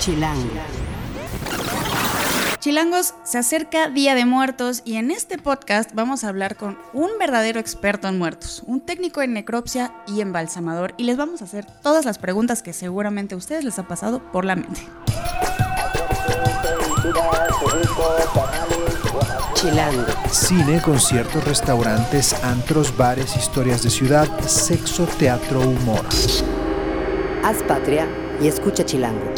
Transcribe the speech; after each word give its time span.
Chilango. 0.00 0.48
Chilangos, 2.58 3.14
se 3.22 3.36
acerca 3.36 3.90
Día 3.90 4.14
de 4.14 4.24
Muertos 4.24 4.80
y 4.86 4.96
en 4.96 5.10
este 5.10 5.36
podcast 5.36 5.90
vamos 5.92 6.24
a 6.24 6.30
hablar 6.30 6.56
con 6.56 6.78
un 6.94 7.10
verdadero 7.18 7.60
experto 7.60 8.08
en 8.08 8.16
muertos, 8.16 8.62
un 8.66 8.80
técnico 8.80 9.20
en 9.20 9.34
necropsia 9.34 9.92
y 10.06 10.22
embalsamador 10.22 10.94
y 10.96 11.04
les 11.04 11.18
vamos 11.18 11.42
a 11.42 11.44
hacer 11.44 11.66
todas 11.82 12.06
las 12.06 12.16
preguntas 12.16 12.62
que 12.62 12.72
seguramente 12.72 13.34
a 13.34 13.38
ustedes 13.38 13.62
les 13.62 13.78
ha 13.78 13.86
pasado 13.88 14.22
por 14.32 14.46
la 14.46 14.56
mente. 14.56 14.80
Chilango. 19.52 20.06
Cine, 20.30 20.80
conciertos, 20.80 21.44
restaurantes, 21.44 22.32
antros, 22.42 22.96
bares, 22.96 23.36
historias 23.36 23.82
de 23.82 23.90
ciudad, 23.90 24.28
sexo, 24.46 25.04
teatro, 25.18 25.60
humor. 25.60 26.06
Haz 27.44 27.62
patria 27.64 28.08
y 28.40 28.48
escucha 28.48 28.86
Chilango. 28.86 29.34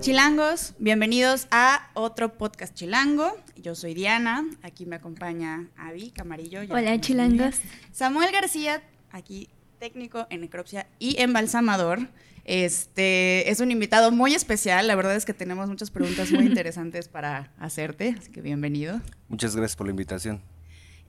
Chilangos, 0.00 0.74
bienvenidos 0.78 1.48
a 1.50 1.90
otro 1.94 2.38
podcast 2.38 2.72
chilango. 2.72 3.36
Yo 3.56 3.74
soy 3.74 3.94
Diana, 3.94 4.44
aquí 4.62 4.86
me 4.86 4.94
acompaña 4.94 5.66
Avi 5.76 6.12
Camarillo. 6.12 6.60
Hola, 6.70 7.00
chilangos. 7.00 7.56
Samuel 7.90 8.30
García, 8.30 8.80
aquí 9.10 9.48
técnico 9.80 10.28
en 10.30 10.42
necropsia 10.42 10.86
y 11.00 11.20
embalsamador. 11.20 12.08
Este 12.44 13.50
es 13.50 13.58
un 13.58 13.72
invitado 13.72 14.12
muy 14.12 14.34
especial. 14.34 14.86
La 14.86 14.94
verdad 14.94 15.16
es 15.16 15.24
que 15.24 15.34
tenemos 15.34 15.68
muchas 15.68 15.90
preguntas 15.90 16.30
muy 16.30 16.46
interesantes 16.46 17.08
para 17.08 17.52
hacerte, 17.58 18.14
así 18.16 18.30
que 18.30 18.40
bienvenido. 18.40 19.00
Muchas 19.28 19.56
gracias 19.56 19.76
por 19.76 19.88
la 19.88 19.90
invitación. 19.90 20.40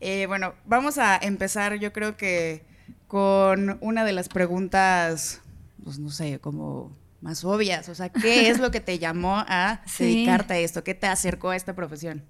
Eh, 0.02 0.26
bueno, 0.26 0.56
vamos 0.66 0.98
a 0.98 1.16
empezar, 1.18 1.76
yo 1.76 1.94
creo 1.94 2.18
que 2.18 2.64
con 3.08 3.78
una 3.82 4.04
de 4.04 4.14
las 4.14 4.30
preguntas, 4.30 5.42
pues 5.84 6.00
no 6.00 6.10
sé, 6.10 6.40
como 6.40 6.92
más 7.22 7.44
obvias. 7.46 7.90
O 7.90 7.96
sea, 7.96 8.10
¿qué 8.10 8.50
es 8.50 8.60
lo 8.60 8.72
que 8.72 8.80
te 8.80 9.00
llamó 9.00 9.38
a 9.48 9.82
Sí. 9.88 10.04
dedicarte 10.06 10.54
a 10.54 10.60
esto? 10.60 10.84
¿Qué 10.84 10.94
te 10.94 11.08
acercó 11.08 11.50
a 11.50 11.56
esta 11.56 11.76
profesión? 11.76 12.24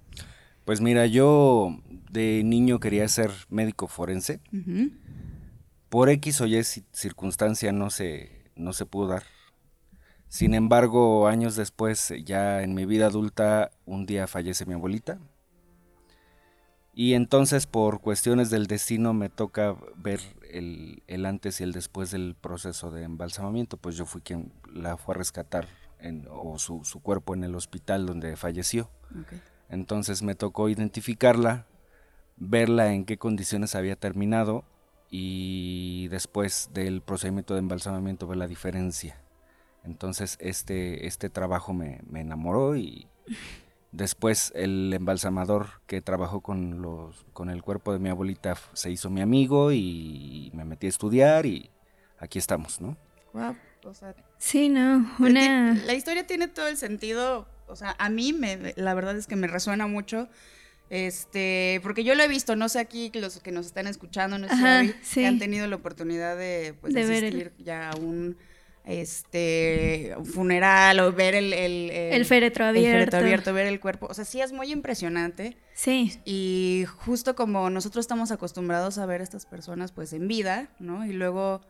Pues 0.64 0.80
mira, 0.80 1.06
yo 1.06 1.78
de 2.10 2.42
niño 2.44 2.78
quería 2.80 3.08
ser 3.08 3.30
médico 3.48 3.86
forense. 3.88 4.40
Por 5.88 6.08
X 6.10 6.40
o 6.40 6.46
Y 6.46 6.54
ci- 6.58 6.84
circunstancia 6.92 7.72
no 7.72 7.90
se, 7.90 8.44
no 8.54 8.72
se 8.72 8.86
pudo 8.86 9.08
dar. 9.08 9.24
Sin 10.28 10.54
embargo, 10.54 11.26
años 11.26 11.56
después, 11.56 12.12
ya 12.24 12.62
en 12.62 12.74
mi 12.74 12.84
vida 12.86 13.06
adulta, 13.06 13.72
un 13.84 14.06
día 14.06 14.28
fallece 14.28 14.64
mi 14.64 14.74
abuelita. 14.74 15.18
Y 16.92 17.14
entonces, 17.14 17.66
por 17.66 18.00
cuestiones 18.00 18.50
del 18.50 18.66
destino, 18.66 19.12
me 19.14 19.28
toca 19.28 19.74
ver 19.96 20.20
el, 20.52 21.02
el 21.06 21.24
antes 21.24 21.60
y 21.60 21.64
el 21.64 21.72
después 21.72 22.10
del 22.10 22.36
proceso 22.40 22.90
de 22.90 23.04
embalsamamiento. 23.04 23.76
Pues 23.76 23.96
yo 23.96 24.06
fui 24.06 24.20
quien 24.20 24.52
la 24.72 24.96
fue 24.96 25.14
a 25.14 25.18
rescatar, 25.18 25.68
en- 25.98 26.26
o 26.30 26.58
su, 26.58 26.84
su 26.84 27.00
cuerpo 27.00 27.34
en 27.34 27.44
el 27.44 27.54
hospital 27.54 28.06
donde 28.06 28.36
falleció. 28.36 28.90
Entonces 29.68 30.22
me 30.22 30.34
tocó 30.34 30.68
identificarla, 30.68 31.66
verla 32.36 32.92
en 32.92 33.04
qué 33.04 33.18
condiciones 33.18 33.74
había 33.74 33.96
terminado 33.96 34.64
y 35.10 36.08
después 36.08 36.70
del 36.72 37.02
procedimiento 37.02 37.54
de 37.54 37.60
embalsamamiento 37.60 38.26
ver 38.26 38.38
la 38.38 38.46
diferencia. 38.46 39.20
Entonces 39.84 40.36
este, 40.40 41.06
este 41.06 41.30
trabajo 41.30 41.72
me, 41.72 42.00
me 42.08 42.20
enamoró 42.20 42.76
y 42.76 43.08
después 43.92 44.52
el 44.54 44.92
embalsamador 44.92 45.66
que 45.86 46.00
trabajó 46.00 46.40
con, 46.40 46.80
los, 46.82 47.26
con 47.32 47.50
el 47.50 47.62
cuerpo 47.62 47.92
de 47.92 47.98
mi 47.98 48.08
abuelita 48.08 48.56
se 48.72 48.90
hizo 48.90 49.10
mi 49.10 49.20
amigo 49.20 49.72
y 49.72 50.50
me 50.54 50.64
metí 50.64 50.86
a 50.86 50.90
estudiar 50.90 51.46
y 51.46 51.70
aquí 52.18 52.38
estamos, 52.38 52.80
¿no? 52.80 52.96
Guau, 53.32 53.54
o 53.84 53.94
sea, 53.94 54.14
Sí, 54.38 54.68
no, 54.68 55.10
una... 55.18 55.74
la 55.74 55.94
historia 55.94 56.26
tiene 56.26 56.48
todo 56.48 56.68
el 56.68 56.76
sentido. 56.76 57.46
O 57.68 57.76
sea, 57.76 57.94
a 57.98 58.08
mí 58.08 58.32
me, 58.32 58.72
la 58.76 58.94
verdad 58.94 59.16
es 59.16 59.26
que 59.26 59.36
me 59.36 59.46
resuena 59.46 59.86
mucho. 59.86 60.28
Este, 60.88 61.78
porque 61.84 62.02
yo 62.02 62.16
lo 62.16 62.22
he 62.24 62.28
visto, 62.28 62.56
no 62.56 62.68
sé 62.68 62.80
aquí 62.80 63.12
los 63.14 63.38
que 63.40 63.52
nos 63.52 63.66
están 63.66 63.86
escuchando, 63.86 64.38
no 64.38 64.48
sé 64.48 64.56
si 64.56 64.60
Ajá, 64.62 64.74
Gaby, 64.78 64.94
sí. 65.02 65.20
que 65.20 65.26
han 65.26 65.38
tenido 65.38 65.66
la 65.68 65.76
oportunidad 65.76 66.36
de, 66.36 66.74
pues, 66.80 66.94
De 66.94 67.02
el- 67.02 67.10
asistir 67.10 67.52
ya 67.58 67.90
a 67.90 67.96
un 67.96 68.36
este 68.84 70.12
un 70.16 70.26
funeral 70.26 70.98
o 71.00 71.12
ver 71.12 71.34
el, 71.34 71.52
el, 71.52 71.90
El 71.90 72.24
féretro 72.24 72.66
el 72.68 72.74
féretro 72.74 72.90
abierto. 72.90 73.16
abierto, 73.18 73.52
ver 73.52 73.66
el 73.66 73.78
cuerpo. 73.78 74.06
O 74.10 74.14
sea, 74.14 74.24
sí 74.24 74.40
es 74.40 74.52
muy 74.52 74.72
impresionante. 74.72 75.56
Sí, 75.74 76.18
Y 76.24 76.86
justo 77.04 77.36
como 77.36 77.70
nosotros 77.70 78.02
estamos 78.02 78.30
acostumbrados 78.32 78.98
a 78.98 79.06
ver 79.06 79.20
a 79.20 79.24
estas 79.24 79.46
personas 79.46 79.92
pues 79.92 80.12
en 80.12 80.26
vida, 80.28 80.70
¿no? 80.80 81.06
Y 81.06 81.12
luego 81.12 81.60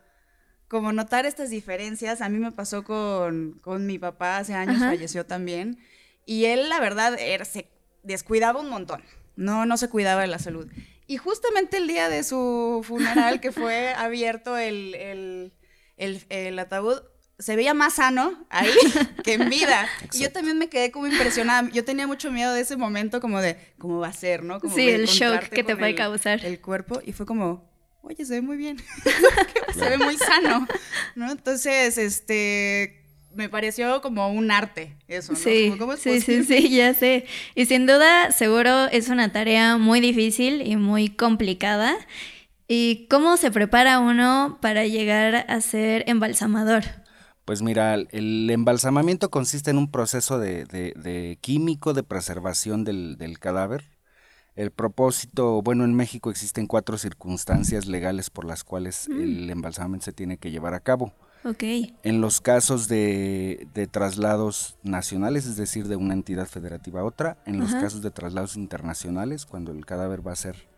como 0.70 0.92
notar 0.92 1.26
estas 1.26 1.50
diferencias, 1.50 2.20
a 2.22 2.28
mí 2.28 2.38
me 2.38 2.53
pasó 2.53 2.84
con, 2.84 3.58
con 3.60 3.86
mi 3.86 3.98
papá, 3.98 4.38
hace 4.38 4.54
años 4.54 4.76
Ajá. 4.76 4.91
falleció 4.91 5.26
también, 5.26 5.78
y 6.25 6.44
él 6.44 6.69
la 6.69 6.78
verdad 6.78 7.19
era- 7.19 7.44
se 7.44 7.66
descuidaba 8.04 8.60
un 8.60 8.70
montón, 8.70 9.03
no, 9.36 9.66
no 9.66 9.76
se 9.76 9.88
cuidaba 9.88 10.20
de 10.22 10.28
la 10.28 10.38
salud. 10.38 10.66
Y 11.09 11.16
justamente 11.16 11.76
el 11.78 11.88
día 11.88 12.09
de 12.09 12.22
su 12.22 12.82
funeral, 12.86 13.41
que 13.41 13.50
fue 13.50 13.92
abierto 13.97 14.56
el, 14.56 14.94
el, 14.94 15.53
el- 15.97 16.25
el 16.28 16.56
ataúd, 16.59 17.03
se 17.41 17.56
veía 17.56 17.72
más 17.75 17.94
sano 17.94 18.44
ahí 18.50 18.70
que 19.25 19.32
en 19.34 19.48
vida. 19.48 19.88
Y 20.12 20.20
yo 20.20 20.30
también 20.30 20.56
me 20.59 20.69
quedé 20.69 20.91
como 20.92 21.06
impresionada. 21.06 21.69
Yo 21.72 21.84
tenía 21.86 22.06
mucho 22.06 22.30
miedo 22.30 22.53
de 22.53 22.60
ese 22.60 22.76
momento, 22.76 23.20
como 23.20 23.41
de 23.41 23.56
cómo 23.78 23.98
va 23.98 24.09
a 24.09 24.12
ser, 24.12 24.44
¿no? 24.44 24.60
Como 24.60 24.75
Sí, 24.75 24.88
el 24.88 25.06
shock 25.06 25.48
que 25.48 25.64
te 25.64 25.75
puede 25.75 25.94
causar. 25.94 26.44
El 26.44 26.60
cuerpo. 26.60 27.00
Y 27.04 27.12
fue 27.12 27.25
como, 27.25 27.69
oye, 28.02 28.24
se 28.24 28.34
ve 28.34 28.40
muy 28.42 28.56
bien. 28.56 28.76
se 29.74 29.88
ve 29.88 29.98
muy 29.98 30.16
sano, 30.16 30.66
¿no? 31.14 31.30
Entonces, 31.32 31.98
este. 31.98 32.96
Me 33.32 33.48
pareció 33.48 34.00
como 34.02 34.28
un 34.32 34.50
arte 34.50 34.96
eso, 35.06 35.32
¿no? 35.34 35.38
sí, 35.38 35.66
Como, 35.68 35.78
¿cómo 35.78 35.92
es 35.92 36.00
sí, 36.00 36.20
sí, 36.20 36.42
sí, 36.42 36.68
ya 36.68 36.92
sé. 36.94 37.26
Y 37.54 37.66
sin 37.66 37.86
duda, 37.86 38.32
seguro 38.32 38.86
es 38.86 39.08
una 39.08 39.30
tarea 39.30 39.76
muy 39.78 40.00
difícil 40.00 40.66
y 40.66 40.74
muy 40.74 41.10
complicada. 41.10 41.94
¿Y 42.66 43.06
cómo 43.08 43.36
se 43.36 43.52
prepara 43.52 44.00
uno 44.00 44.58
para 44.60 44.84
llegar 44.84 45.44
a 45.48 45.60
ser 45.60 46.02
embalsamador? 46.08 46.82
Pues 47.44 47.62
mira, 47.62 47.94
el- 47.94 48.08
el 48.10 48.50
embalsamamiento 48.50 49.30
consiste 49.30 49.70
en 49.70 49.78
un 49.78 49.92
proceso 49.92 50.40
de, 50.40 50.64
de- 50.64 50.92
de 50.96 51.38
químico 51.40 51.94
de 51.94 52.02
preservación 52.02 52.82
del, 52.82 53.16
del 53.16 53.38
cadáver. 53.38 53.84
El 54.56 54.70
propósito, 54.72 55.62
bueno, 55.62 55.84
en 55.84 55.94
México 55.94 56.30
existen 56.30 56.66
cuatro 56.66 56.98
circunstancias 56.98 57.86
legales 57.86 58.30
por 58.30 58.44
las 58.44 58.64
cuales 58.64 59.06
el 59.08 59.48
embalsamamiento 59.48 60.04
se 60.04 60.12
tiene 60.12 60.36
que 60.38 60.50
llevar 60.50 60.74
a 60.74 60.80
cabo. 60.80 61.12
Ok, 61.44 61.62
En 62.02 62.20
los 62.20 62.40
casos 62.42 62.86
de, 62.88 63.66
de 63.72 63.86
traslados 63.86 64.76
nacionales, 64.82 65.46
es 65.46 65.56
decir, 65.56 65.88
de 65.88 65.96
una 65.96 66.12
entidad 66.12 66.46
federativa 66.46 67.00
a 67.00 67.04
otra, 67.04 67.38
en 67.46 67.58
los 67.58 67.70
Ajá. 67.70 67.80
casos 67.80 68.02
de 68.02 68.10
traslados 68.10 68.56
internacionales, 68.56 69.46
cuando 69.46 69.72
el 69.72 69.86
cadáver 69.86 70.26
va 70.26 70.32
a 70.32 70.36
ser 70.36 70.68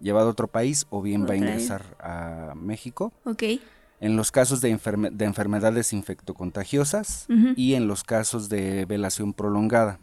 llevado 0.00 0.26
a 0.28 0.32
otro 0.32 0.48
país 0.48 0.86
o 0.90 1.00
bien 1.00 1.24
va 1.26 1.32
a 1.32 1.36
ingresar 1.36 1.96
a 2.00 2.52
México 2.56 3.12
ok, 3.24 3.42
en 4.00 4.16
los 4.16 4.32
casos 4.32 4.60
de, 4.60 4.76
enferme- 4.76 5.10
de 5.12 5.24
enfermedades 5.24 5.92
infectocontagiosas 5.94 7.26
y 7.56 7.74
en 7.74 7.86
los 7.86 8.02
casos 8.04 8.48
de 8.48 8.84
velación 8.84 9.32
prolongada. 9.32 9.98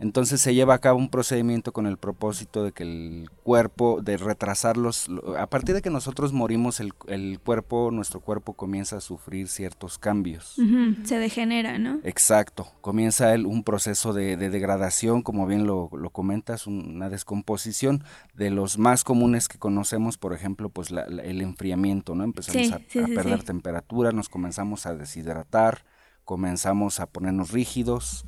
Entonces 0.00 0.40
se 0.40 0.52
lleva 0.54 0.74
a 0.74 0.78
cabo 0.80 0.98
un 0.98 1.08
procedimiento 1.08 1.72
con 1.72 1.86
el 1.86 1.96
propósito 1.96 2.64
de 2.64 2.72
que 2.72 2.82
el 2.82 3.30
cuerpo, 3.42 4.00
de 4.02 4.16
retrasarlos, 4.16 5.08
lo- 5.08 5.38
a 5.38 5.46
partir 5.46 5.74
de 5.74 5.82
que 5.82 5.90
nosotros 5.90 6.32
morimos, 6.32 6.80
el, 6.80 6.92
el 7.06 7.38
cuerpo, 7.38 7.90
nuestro 7.92 8.20
cuerpo 8.20 8.54
comienza 8.54 8.96
a 8.96 9.00
sufrir 9.00 9.48
ciertos 9.48 9.98
cambios. 9.98 10.56
se 11.04 11.18
degenera, 11.18 11.78
¿no? 11.78 12.00
Exacto, 12.02 12.66
comienza 12.80 13.32
el- 13.34 13.46
un 13.46 13.62
proceso 13.62 14.12
de, 14.12 14.36
de 14.36 14.50
degradación, 14.50 15.22
como 15.22 15.46
bien 15.46 15.66
lo, 15.66 15.88
lo 15.96 16.10
comentas, 16.10 16.66
un- 16.66 16.96
una 16.96 17.08
descomposición 17.08 18.02
de 18.34 18.50
los 18.50 18.78
más 18.78 19.04
comunes 19.04 19.46
que 19.48 19.58
conocemos, 19.58 20.18
por 20.18 20.32
ejemplo, 20.32 20.68
pues 20.68 20.90
la- 20.90 21.06
la- 21.08 21.22
el 21.22 21.40
enfriamiento, 21.40 22.14
¿no? 22.14 22.24
Empezamos 22.24 22.66
Sí, 22.66 22.72
a, 22.72 22.78
sí, 22.88 22.98
a 22.98 23.06
sí, 23.06 23.12
perder 23.14 23.42
temperatura, 23.44 24.10
nos 24.12 24.28
comenzamos 24.28 24.86
a 24.86 24.94
deshidratar, 24.94 25.84
comenzamos 26.24 27.00
a 27.00 27.06
ponernos 27.06 27.50
rígidos 27.52 28.24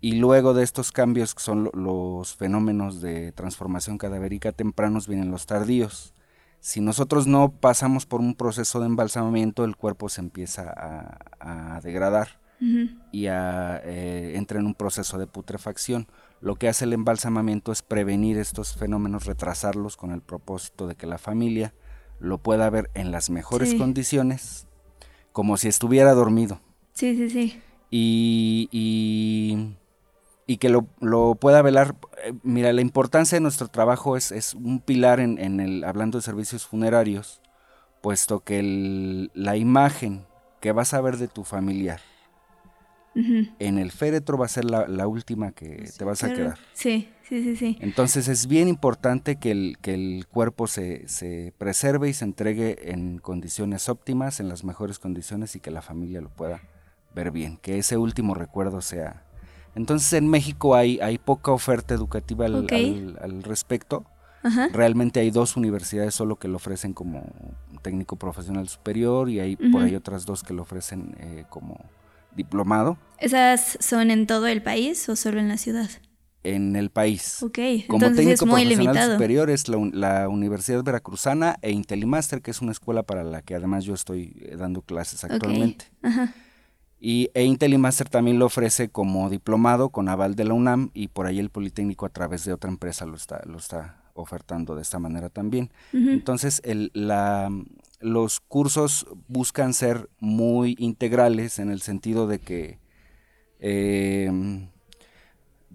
y 0.00 0.12
luego 0.16 0.54
de 0.54 0.62
estos 0.64 0.92
cambios 0.92 1.34
que 1.34 1.42
son 1.42 1.64
lo- 1.64 1.70
los 1.74 2.34
fenómenos 2.36 3.00
de 3.00 3.32
transformación 3.32 3.98
cadavérica 3.98 4.52
tempranos 4.52 5.06
vienen 5.08 5.30
los 5.30 5.46
tardíos. 5.46 6.14
Si 6.60 6.80
nosotros 6.80 7.26
no 7.26 7.50
pasamos 7.52 8.06
por 8.06 8.20
un 8.20 8.34
proceso 8.34 8.80
de 8.80 8.86
embalsamamiento, 8.86 9.64
el 9.64 9.76
cuerpo 9.76 10.08
se 10.08 10.22
empieza 10.22 10.72
a, 10.74 11.74
a 11.76 11.80
degradar 11.82 12.40
y 13.12 13.26
a, 13.26 13.78
eh, 13.84 14.32
entra 14.36 14.58
en 14.58 14.64
un 14.66 14.74
proceso 14.74 15.18
de 15.18 15.26
putrefacción. 15.26 16.06
Lo 16.40 16.54
que 16.54 16.68
hace 16.68 16.86
el 16.86 16.94
embalsamamiento 16.94 17.72
es 17.72 17.82
prevenir 17.82 18.38
estos 18.38 18.74
fenómenos, 18.74 19.26
retrasarlos 19.26 19.96
con 19.98 20.12
el 20.12 20.22
propósito 20.22 20.86
de 20.86 20.94
que 20.94 21.06
la 21.06 21.18
familia 21.18 21.74
lo 22.20 22.38
pueda 22.38 22.70
ver 22.70 22.90
en 22.94 23.10
las 23.10 23.28
mejores 23.28 23.70
Sí. 23.70 23.78
condiciones, 23.78 24.66
como 25.32 25.58
si 25.58 25.68
estuviera 25.68 26.14
dormido. 26.14 26.60
Sí, 26.94 27.16
sí, 27.16 27.28
sí. 27.30 27.60
Y, 27.90 28.68
y, 28.72 29.76
y 30.46 30.56
que 30.56 30.68
lo, 30.68 30.86
lo 31.00 31.34
pueda 31.34 31.62
velar. 31.62 31.94
Eh, 32.24 32.32
Mira, 32.42 32.72
la 32.72 32.80
importancia 32.80 33.36
de 33.36 33.42
nuestro 33.42 33.68
trabajo 33.68 34.16
es, 34.16 34.32
es 34.32 34.54
un 34.54 34.80
pilar 34.80 35.20
en, 35.20 35.38
en 35.38 35.60
el, 35.60 35.84
hablando 35.84 36.18
de 36.18 36.22
servicios 36.22 36.66
funerarios, 36.66 37.40
puesto 38.00 38.40
que 38.40 38.60
el- 38.60 39.30
la 39.34 39.56
imagen 39.56 40.24
que 40.60 40.72
vas 40.72 40.94
a 40.94 41.00
ver 41.00 41.18
de 41.18 41.28
tu 41.28 41.44
familiar 41.44 42.00
en 43.58 43.78
el 43.78 43.92
féretro 43.92 44.36
va 44.38 44.46
a 44.46 44.48
ser 44.48 44.64
la, 44.64 45.06
última 45.06 45.52
que 45.52 45.88
te 45.96 46.04
vas 46.04 46.24
a 46.24 46.32
quedar. 46.32 46.58
Sí, 46.72 47.08
sí, 47.22 47.42
sí, 47.42 47.56
sí. 47.56 47.78
Entonces 47.80 48.28
es 48.28 48.46
bien 48.46 48.68
importante 48.68 49.36
que 49.36 49.50
el, 49.50 49.76
que 49.80 49.94
el 49.94 50.26
cuerpo 50.26 50.66
se, 50.66 51.06
se, 51.08 51.52
preserve 51.58 52.08
y 52.08 52.12
se 52.12 52.24
entregue 52.24 52.90
en 52.90 53.18
condiciones 53.18 53.88
óptimas, 53.88 54.40
en 54.40 54.48
las 54.48 54.64
mejores 54.64 54.98
condiciones 54.98 55.54
y 55.54 55.60
que 55.60 55.70
la 55.70 55.82
familia 55.82 56.20
lo 56.20 56.30
pueda 56.30 56.60
ver 57.14 57.30
bien, 57.30 57.58
que 57.58 57.78
ese 57.78 57.96
último 57.96 58.34
recuerdo 58.34 58.80
sea. 58.80 59.24
Entonces 59.74 60.12
en 60.12 60.28
México 60.28 60.74
hay, 60.74 61.00
hay 61.00 61.18
poca 61.18 61.52
oferta 61.52 61.94
educativa 61.94 62.46
al, 62.46 62.66
al, 63.20 63.42
respecto. 63.42 64.04
Realmente 64.72 65.20
hay 65.20 65.30
dos 65.30 65.56
universidades 65.56 66.14
solo 66.14 66.36
que 66.36 66.48
lo 66.48 66.56
ofrecen 66.56 66.92
como 66.92 67.24
técnico 67.80 68.16
profesional 68.16 68.68
superior 68.68 69.30
y 69.30 69.40
hay 69.40 69.56
por 69.56 69.82
ahí 69.82 69.94
otras 69.94 70.26
dos 70.26 70.42
que 70.42 70.52
lo 70.52 70.62
ofrecen 70.62 71.16
eh, 71.18 71.44
como 71.48 71.78
diplomado. 72.36 72.98
¿Esas 73.18 73.78
son 73.80 74.10
en 74.10 74.26
todo 74.26 74.46
el 74.46 74.62
país 74.62 75.08
o 75.08 75.16
solo 75.16 75.40
en 75.40 75.48
la 75.48 75.56
ciudad? 75.56 75.88
En 76.42 76.76
el 76.76 76.90
país. 76.90 77.42
Ok, 77.42 77.58
Como 77.88 78.12
técnico 78.12 78.44
profesional 78.44 79.12
superior 79.12 79.48
es 79.48 79.66
la, 79.68 80.28
Universidad 80.28 80.82
Veracruzana 80.82 81.56
e 81.62 81.70
Intelimaster, 81.70 82.42
que 82.42 82.50
es 82.50 82.60
una 82.60 82.72
escuela 82.72 83.02
para 83.02 83.24
la 83.24 83.40
que 83.40 83.54
además 83.54 83.84
yo 83.84 83.94
estoy 83.94 84.36
eh, 84.42 84.56
dando 84.56 84.82
clases 84.82 85.24
actualmente. 85.24 85.86
Y 87.06 87.30
e 87.34 87.44
Intelimaster 87.44 88.08
también 88.08 88.38
lo 88.38 88.46
ofrece 88.46 88.88
como 88.88 89.28
diplomado 89.28 89.90
con 89.90 90.08
aval 90.08 90.36
de 90.36 90.44
la 90.44 90.54
UNAM 90.54 90.88
y 90.94 91.08
por 91.08 91.26
ahí 91.26 91.38
el 91.38 91.50
Politécnico 91.50 92.06
a 92.06 92.08
través 92.08 92.46
de 92.46 92.54
otra 92.54 92.70
empresa 92.70 93.04
lo 93.04 93.14
está, 93.14 93.42
lo 93.44 93.58
está 93.58 94.04
ofertando 94.14 94.74
de 94.74 94.80
esta 94.80 94.98
manera 94.98 95.28
también. 95.28 95.70
Entonces, 95.92 96.62
el, 96.64 96.90
la, 96.94 97.50
los 98.00 98.40
cursos 98.40 99.06
buscan 99.28 99.74
ser 99.74 100.08
muy 100.18 100.76
integrales 100.78 101.58
en 101.58 101.70
el 101.70 101.82
sentido 101.82 102.26
de 102.26 102.38
que 102.38 102.78
em, 103.58 104.68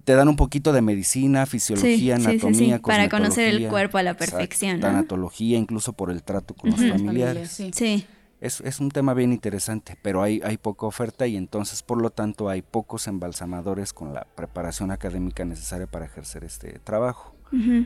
te 0.06 0.16
dan 0.16 0.30
un 0.30 0.36
poquito 0.36 0.74
de 0.74 0.82
medicina, 0.82 1.46
fisiología, 1.46 2.16
anatomía, 2.16 2.78
sí, 2.78 2.82
para 2.82 3.08
conocer 3.08 3.54
el 3.54 3.68
cuerpo 3.68 4.00
a 4.00 4.04
la 4.04 4.16
perfección. 4.16 4.80
Tanatología, 4.80 5.60
incluso 5.60 5.94
por 5.94 6.10
el 6.10 6.24
trato 6.24 6.56
con 6.56 6.72
los 6.72 6.80
familiares. 6.80 7.52
Sí. 7.72 8.04
Es, 8.42 8.62
es, 8.62 8.80
un 8.80 8.90
tema 8.90 9.14
bien 9.14 9.34
interesante, 9.34 9.98
pero 10.02 10.24
hay, 10.24 10.42
hay 10.46 10.58
poca 10.58 10.86
oferta 10.86 11.28
y 11.28 11.36
entonces, 11.36 11.84
por 11.84 12.02
lo 12.02 12.10
tanto, 12.10 12.48
hay 12.48 12.62
pocos 12.62 13.08
embalsamadores 13.08 13.92
con 13.92 14.14
la 14.14 14.26
preparación 14.36 14.92
académica 14.92 15.44
necesaria 15.44 15.88
para 15.88 16.06
ejercer 16.06 16.44
este 16.44 16.80
trabajo. 16.80 17.36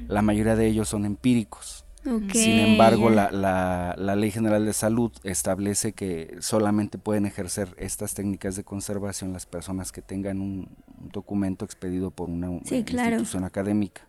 La 0.09 0.21
mayoría 0.21 0.57
de 0.57 0.67
ellos 0.67 0.89
son 0.89 1.05
empíricos. 1.05 1.85
Sin 2.03 2.59
embargo, 2.59 3.09
la, 3.09 3.31
la, 3.31 4.15
Ley 4.15 4.29
General 4.29 4.65
de 4.65 4.73
Salud 4.73 5.11
establece 5.23 5.93
que 5.93 6.35
solamente 6.39 6.97
pueden 6.97 7.25
ejercer 7.25 7.73
estas 7.77 8.13
técnicas 8.13 8.57
de 8.57 8.65
conservación 8.65 9.31
las 9.31 9.45
personas 9.45 9.91
que 9.91 10.01
tengan 10.01 10.41
un, 10.41 10.67
documento 11.11 11.65
expedido 11.65 12.11
por 12.11 12.29
una, 12.29 12.49
institución 12.51 13.43
académica. 13.43 14.07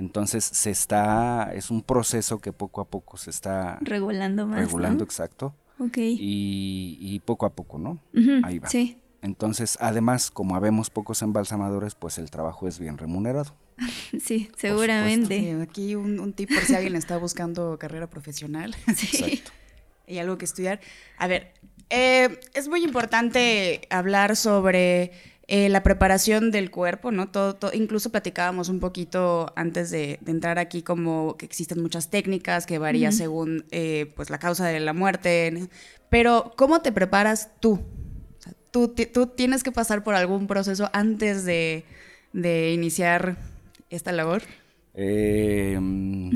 Entonces 0.00 0.44
se 0.44 0.70
está, 0.70 1.52
es 1.52 1.70
un 1.70 1.82
proceso 1.82 2.38
que 2.38 2.54
poco 2.54 2.80
a 2.80 2.86
poco 2.86 3.18
se 3.18 3.28
está 3.28 3.78
regulando 3.82 4.46
más. 4.46 4.58
Regulando, 4.58 5.04
exacto. 5.04 5.54
Okay. 5.78 6.16
Y, 6.18 7.20
poco 7.26 7.44
a 7.44 7.50
poco, 7.50 7.78
¿no? 7.78 8.00
Ahí 8.42 8.58
va. 8.58 8.68
Entonces, 9.22 9.76
además, 9.78 10.30
como 10.30 10.56
habemos 10.56 10.88
pocos 10.88 11.20
embalsamadores, 11.20 11.94
pues 11.94 12.16
el 12.16 12.30
trabajo 12.30 12.66
es 12.66 12.78
bien 12.78 12.98
remunerado. 12.98 13.54
Sí, 14.20 14.50
seguramente. 14.56 15.58
aquí 15.62 15.94
un, 15.94 16.18
un, 16.18 16.32
tip 16.32 16.50
por 16.52 16.64
si 16.64 16.74
alguien 16.74 16.96
está 16.96 17.18
buscando 17.18 17.78
carrera 17.78 18.08
profesional. 18.08 18.74
Sí. 18.96 19.42
y 20.06 20.18
algo 20.18 20.38
que 20.38 20.46
estudiar. 20.46 20.80
A 21.18 21.26
ver, 21.26 21.52
eh, 21.90 22.40
es 22.54 22.68
muy 22.68 22.82
importante 22.84 23.82
hablar 23.90 24.34
sobre 24.36 25.12
eh, 25.52 25.68
la 25.68 25.82
preparación 25.82 26.52
del 26.52 26.70
cuerpo, 26.70 27.10
¿no? 27.10 27.28
Todo, 27.28 27.58
incluso 27.72 28.10
platicábamos 28.10 28.68
un 28.68 28.78
poquito 28.78 29.52
antes 29.56 29.90
de, 29.90 30.20
entrar 30.24 30.60
aquí 30.60 30.82
como 30.82 31.36
que 31.36 31.44
existen 31.44 31.82
muchas 31.82 32.08
técnicas 32.08 32.66
que 32.66 32.78
varían 32.78 33.12
según 33.12 33.64
eh, 33.72 34.12
pues 34.14 34.30
la 34.30 34.38
causa 34.38 34.68
de 34.68 34.78
la 34.78 34.92
muerte, 34.92 35.68
pero 36.08 36.52
¿cómo 36.56 36.82
te 36.82 36.92
preparas 36.92 37.50
tú? 37.58 37.80
tú, 38.70 38.94
tú 39.12 39.26
tienes 39.26 39.64
que 39.64 39.72
pasar 39.72 40.04
por 40.04 40.14
algún 40.14 40.46
proceso 40.46 40.88
antes 40.92 41.44
de, 41.44 41.84
de 42.32 42.72
iniciar 42.72 43.36
esta 43.90 44.12
labor? 44.12 44.42
Em, 44.92 46.30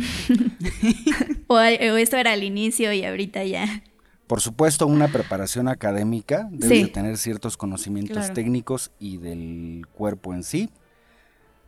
o, 1.49 1.59
esto 1.59 2.17
era 2.17 2.33
al 2.33 2.43
inicio 2.45 2.93
y 2.93 3.05
ahorita 3.05 3.45
ya. 3.45 3.83
Por 4.27 4.41
supuesto, 4.41 4.87
una 4.87 5.09
preparación 5.09 5.69
académica 5.69 6.49
debe 6.51 6.87
tener 6.89 7.19
ciertos 7.19 7.57
conocimientos 7.57 8.33
técnicos 8.33 8.91
y 8.99 9.19
del 9.19 9.87
cuerpo 9.93 10.35
en 10.35 10.43
sí. 10.43 10.71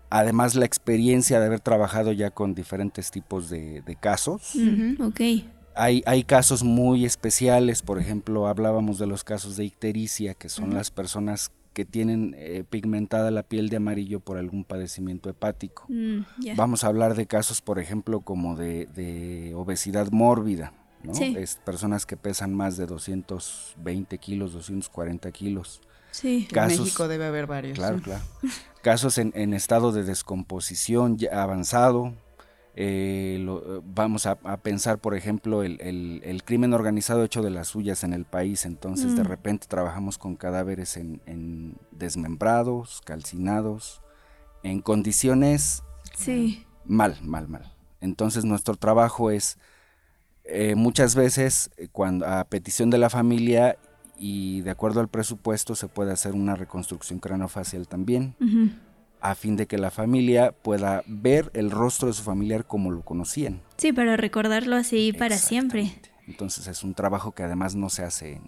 Además, 0.08 0.55
la 0.55 0.64
experiencia 0.64 1.41
de 1.41 1.47
haber 1.47 1.61
trabajado 1.61 2.12
ya 2.12 2.31
con 2.31 2.55
diferentes 2.55 3.11
tipos 3.11 3.50
de, 3.50 3.82
casos. 4.00 4.55
Hay, 5.75 6.03
hay, 6.06 6.25
casos 6.25 6.62
muy 6.62 7.05
especiales, 7.05 7.82
por 7.82 7.99
ejemplo, 7.99 8.47
hablábamos 8.47 8.99
de 8.99 9.06
los 9.06 9.25
casos 9.25 9.56
de 9.56 9.64
ictericia, 9.64 10.32
que 10.32 10.49
son 10.49 10.73
las 10.73 10.91
personas 10.91 11.50
que 11.76 11.85
tienen 11.85 12.35
eh, 12.38 12.64
pigmentada 12.64 13.31
la 13.31 13.43
piel 13.43 13.69
de 13.69 13.76
amarillo 13.76 14.20
por 14.20 14.38
algún 14.38 14.64
padecimiento 14.64 15.29
hepático. 15.29 15.85
Mm, 15.91 16.20
Vamos 16.56 16.82
a 16.82 16.87
hablar 16.87 17.14
de 17.14 17.26
casos, 17.26 17.61
por 17.61 17.79
ejemplo, 17.79 18.23
como 18.23 18.56
de, 18.56 19.53
obesidad 19.55 20.11
mórbida, 20.11 20.73
¿no? 21.06 21.12
Es 21.14 21.56
personas 21.56 22.06
que 22.06 22.17
pesan 22.17 22.55
más 22.55 22.76
de 22.76 22.87
220 22.87 24.19
kilos, 24.19 24.53
240 24.53 25.31
kilos. 25.32 25.81
Sí, 26.11 26.49
en 26.50 26.67
México 26.67 27.08
debe 27.08 27.26
haber 27.26 27.47
varios. 27.47 27.79
Claro, 27.79 28.00
claro. 28.00 28.23
Casos 28.82 29.19
en, 29.19 29.32
en, 29.35 29.53
estado 29.53 29.93
de 29.93 30.05
descomposición 30.05 31.19
ya 31.19 31.43
avanzado, 31.43 32.14
eh, 32.79 33.43
vamos 33.85 34.26
a, 34.26 34.37
pensar, 34.58 34.99
por 34.99 35.14
ejemplo, 35.14 35.62
el, 35.62 36.43
crimen 36.44 36.75
organizado 36.75 37.25
hecho 37.25 37.43
de 37.43 37.49
las 37.49 37.69
suyas 37.69 38.05
en 38.05 38.12
el 38.12 38.26
país. 38.26 38.67
Entonces, 38.67 39.17
de 39.17 39.23
mm. 39.23 39.26
repente 39.26 39.67
trabajamos 39.67 40.19
con 40.19 40.37
cadáveres 40.37 40.99
en, 40.99 41.75
desmembrados, 41.91 43.00
calcinados, 43.03 44.03
en 44.62 44.82
condiciones 44.82 45.82
mal, 46.85 47.19
mal, 47.23 47.49
mal. 47.49 47.75
Entonces, 48.03 48.44
nuestro 48.44 48.76
trabajo 48.76 49.31
es 49.31 49.58
eh, 50.48 50.75
muchas 50.75 51.14
veces, 51.14 51.70
cuando 51.93 52.26
a 52.26 52.44
petición 52.44 52.90
de 52.90 52.98
la 52.98 53.10
familia 53.10 53.78
y 54.19 54.62
de 54.62 54.70
acuerdo 54.70 55.00
al 55.00 55.08
presupuesto, 55.08 55.74
se 55.74 55.88
puede 55.88 56.12
hacer 56.12 56.34
una 56.34 56.56
reconstrucción 56.56 57.19
craneofacial 57.19 57.88
también 57.88 58.34
a 59.20 59.34
fin 59.34 59.56
de 59.56 59.67
que 59.67 59.79
la 59.79 59.91
familia 59.91 60.53
pueda 60.53 61.03
ver 61.06 61.50
el 61.55 61.70
rostro 61.70 62.08
de 62.08 62.15
su 62.15 62.22
familiar 62.22 62.67
como 62.67 62.91
lo 62.91 63.03
conocían. 63.03 63.60
Sí, 63.76 63.93
para 63.93 64.17
recordarlo 64.17 64.76
así 64.76 65.12
para 65.12 65.36
siempre. 65.36 65.93
Entonces 66.26 66.67
es 66.67 66.82
un 66.82 66.94
trabajo 66.94 67.32
que 67.32 67.43
además 67.43 67.74
no 67.74 67.88
se 67.88 68.05
hace 68.05 68.34
en, 68.34 68.43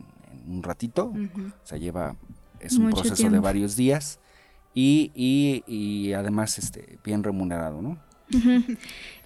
un 0.46 0.62
ratito, 0.62 1.12
o 1.12 1.66
sea, 1.66 1.78
lleva, 1.78 2.16
es 2.60 2.74
un 2.74 2.90
proceso 2.90 3.28
de 3.28 3.38
varios 3.38 3.76
días 3.76 4.18
y, 4.72 5.12
y, 5.14 5.62
y 5.66 6.12
además 6.14 6.58
este, 6.58 6.98
bien 7.04 7.22
remunerado, 7.22 7.82
¿no? 7.82 7.98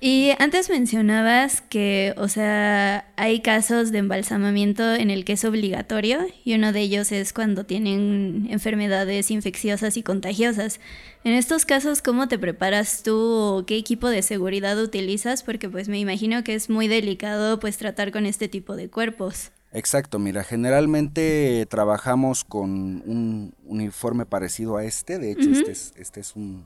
Y 0.05 0.33
antes 0.41 0.69
mencionabas 0.69 1.61
que, 1.61 2.13
o 2.17 2.27
sea, 2.27 3.07
hay 3.15 3.39
casos 3.39 3.93
de 3.93 3.99
embalsamamiento 3.99 4.97
en 4.97 5.11
el 5.11 5.25
que 5.25 5.35
es 5.35 5.45
obligatorio 5.45 6.27
y 6.45 6.57
uno 6.57 6.73
de 6.73 6.81
ellos 6.81 7.13
es 7.13 7.33
cuando 7.33 7.63
tienen 7.63 8.49
enfermedades 8.51 9.31
infecciosas 9.31 9.97
y 9.97 10.03
contagiosas. 10.03 10.81
En 11.23 11.35
estos 11.35 11.65
casos, 11.65 12.03
¿cómo 12.03 12.27
te 12.27 12.37
preparas 12.37 13.05
tú 13.05 13.17
o 13.17 13.65
qué 13.65 13.77
equipo 13.77 14.09
de 14.09 14.23
seguridad 14.23 14.77
utilizas? 14.83 15.45
Porque 15.45 15.69
pues 15.69 15.89
me 15.89 16.01
imagino 16.01 16.43
que 16.43 16.57
es 16.57 16.69
muy 16.69 16.89
delicado 16.89 17.61
pues 17.61 17.77
tratar 17.77 18.11
con 18.11 18.27
este 18.27 18.49
tipo 18.49 18.75
de 18.75 18.91
cuerpos. 18.91 19.53
Exacto, 19.73 20.19
mira, 20.19 20.43
generalmente 20.43 21.65
trabajamos 21.71 22.43
con 22.43 23.05
un 23.07 23.55
uniforme 23.65 24.27
parecido 24.27 24.79
a 24.79 24.85
este, 24.85 25.21
de 25.21 25.31
hecho 25.31 25.49
este, 25.49 25.71
es, 25.71 25.95
este 25.97 26.19
es 26.19 26.35
un 26.35 26.65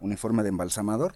uniforme 0.00 0.42
de 0.42 0.50
embalsamador, 0.50 1.14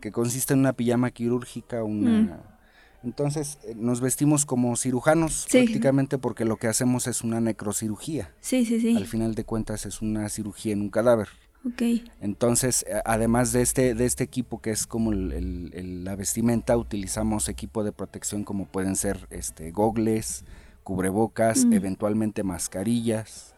que 0.00 0.12
consiste 0.12 0.54
en 0.54 0.60
una 0.60 0.72
pijama 0.72 1.10
quirúrgica, 1.10 1.82
una... 1.82 2.10
Mm. 2.10 2.56
Entonces 3.04 3.58
eh, 3.62 3.74
nos 3.76 4.00
vestimos 4.00 4.46
como 4.46 4.74
cirujanos 4.76 5.46
prácticamente 5.50 6.18
porque 6.18 6.44
lo 6.44 6.56
que 6.56 6.66
hacemos 6.66 7.06
es 7.06 7.22
una 7.22 7.40
necrocirugía. 7.40 8.32
Sí, 8.40 8.64
sí, 8.64 8.80
sí. 8.80 8.96
Al 8.96 9.06
final 9.06 9.34
de 9.34 9.44
cuentas 9.44 9.86
es 9.86 10.02
una 10.02 10.28
cirugía 10.28 10.72
en 10.72 10.80
un 10.80 10.90
cadáver. 10.90 11.28
Okay. 11.64 12.04
Entonces, 12.20 12.84
eh, 12.88 13.00
además 13.04 13.52
de 13.52 13.62
este, 13.62 13.94
de 13.94 14.06
este 14.06 14.24
equipo 14.24 14.60
que 14.60 14.70
es 14.70 14.86
como 14.86 15.12
la 15.12 16.14
vestimenta, 16.16 16.76
utilizamos 16.76 17.48
equipo 17.48 17.82
de 17.82 17.92
protección 17.92 18.44
como 18.44 18.66
pueden 18.66 18.94
ser 18.94 19.26
este, 19.30 19.72
gogles, 19.72 20.44
cubrebocas, 20.84 21.64
mm. 21.64 21.72
eventualmente 21.72 22.44
mascarillas, 22.44 23.55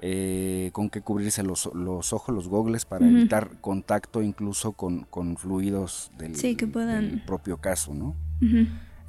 eh, 0.00 0.70
con 0.72 0.90
que 0.90 1.00
cubrirse 1.02 1.42
los, 1.42 1.66
ojos, 2.12 2.34
los 2.34 2.48
gogles, 2.48 2.84
para 2.84 3.08
evitar 3.08 3.50
contacto 3.60 4.22
incluso 4.22 4.72
con, 4.72 5.06
fluidos 5.36 6.10
del, 6.18 6.34
propio 7.26 7.56
caso, 7.58 7.94
¿no? 7.94 8.14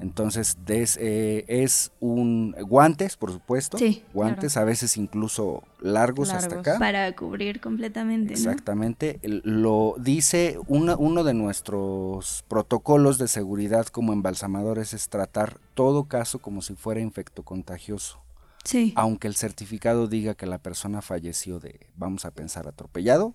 Entonces 0.01 0.57
des- 0.65 0.97
eh, 1.01 1.43
es 1.49 1.91
un 1.99 2.55
guantes, 2.61 3.17
por 3.17 3.33
supuesto, 3.33 3.77
Sí, 3.77 4.01
guantes 4.13 4.55
a 4.55 4.63
veces 4.63 4.95
incluso 4.95 5.61
largos, 5.81 6.29
hasta 6.33 6.55
acá. 6.55 6.79
Para 6.79 7.13
cubrir 7.13 7.59
completamente, 7.59 8.29
¿no? 8.33 8.37
Exactamente, 8.39 9.19
lo 9.23 9.95
dice 9.99 10.57
una- 10.67 10.95
uno 10.95 11.25
de 11.25 11.33
nuestros 11.33 12.45
protocolos 12.47 13.17
de 13.17 13.27
seguridad 13.27 13.87
como 13.87 14.13
embalsamadores 14.13 14.93
es 14.93 15.09
tratar 15.09 15.59
todo 15.73 16.05
caso 16.05 16.39
como 16.39 16.61
si 16.61 16.75
fuera 16.75 17.01
infectocontagioso, 17.01 18.19
Sí. 18.65 18.93
aunque 18.95 19.27
el 19.27 19.35
certificado 19.35 20.07
diga 20.07 20.35
que 20.35 20.45
la 20.45 20.57
persona 20.59 21.01
falleció 21.01 21.59
de, 21.59 21.87
vamos 21.95 22.25
a 22.25 22.31
pensar, 22.31 22.67
atropellado, 22.67 23.33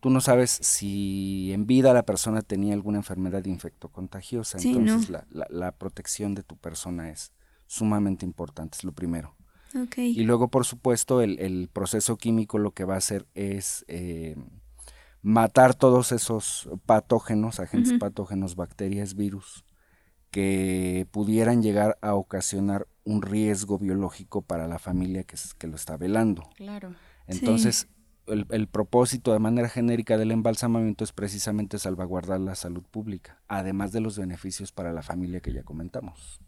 tú 0.00 0.10
no 0.10 0.20
sabes 0.20 0.50
si 0.50 1.50
en 1.52 1.66
vida 1.66 1.92
la 1.94 2.04
persona 2.04 2.42
tenía 2.42 2.74
alguna 2.74 2.98
enfermedad 2.98 3.44
infectocontagiosa, 3.46 4.58
Sí, 4.58 4.70
entonces 4.72 5.08
no. 5.10 5.18
la, 5.18 5.26
la- 5.30 5.46
la 5.50 5.72
protección 5.72 6.34
de 6.34 6.42
tu 6.42 6.56
persona 6.56 7.10
es 7.10 7.32
sumamente 7.66 8.26
importante, 8.26 8.76
es 8.78 8.84
lo 8.84 8.92
primero. 8.92 9.34
Ok. 9.74 9.96
Y 9.98 10.22
luego, 10.24 10.48
por 10.48 10.66
supuesto, 10.66 11.22
el, 11.22 11.38
el 11.38 11.70
proceso 11.72 12.18
químico 12.18 12.58
lo 12.58 12.72
que 12.72 12.84
va 12.84 12.94
a 12.94 12.98
hacer 12.98 13.26
es 13.34 13.86
eh, 13.88 14.36
matar 15.22 15.74
todos 15.74 16.12
esos 16.12 16.68
patógenos, 16.84 17.58
agentes 17.58 17.94
patógenos, 17.98 18.54
bacterias, 18.54 19.14
virus, 19.14 19.64
que 20.30 21.06
pudieran 21.10 21.62
llegar 21.62 21.96
a 22.02 22.14
ocasionar 22.14 22.86
un 23.04 23.22
riesgo 23.22 23.78
biológico 23.78 24.42
para 24.42 24.66
la 24.68 24.78
familia 24.78 25.24
que, 25.24 25.34
es- 25.36 25.54
que 25.54 25.66
lo 25.66 25.76
está 25.76 25.96
velando. 25.96 26.48
Claro. 26.56 26.94
Entonces, 27.26 27.88
el, 28.26 28.46
el 28.50 28.68
propósito 28.68 29.32
de 29.32 29.38
manera 29.40 29.68
genérica 29.68 30.16
del 30.16 30.30
embalsamamiento 30.30 31.02
es 31.04 31.12
precisamente 31.12 31.78
salvaguardar 31.78 32.40
la 32.40 32.54
salud 32.54 32.82
pública, 32.90 33.40
además 33.48 33.92
de 33.92 34.00
los 34.00 34.16
beneficios 34.18 34.70
para 34.72 34.92
la 34.92 35.02
familia 35.02 35.40
que 35.40 35.52
ya 35.52 35.62
comentamos. 35.64 36.40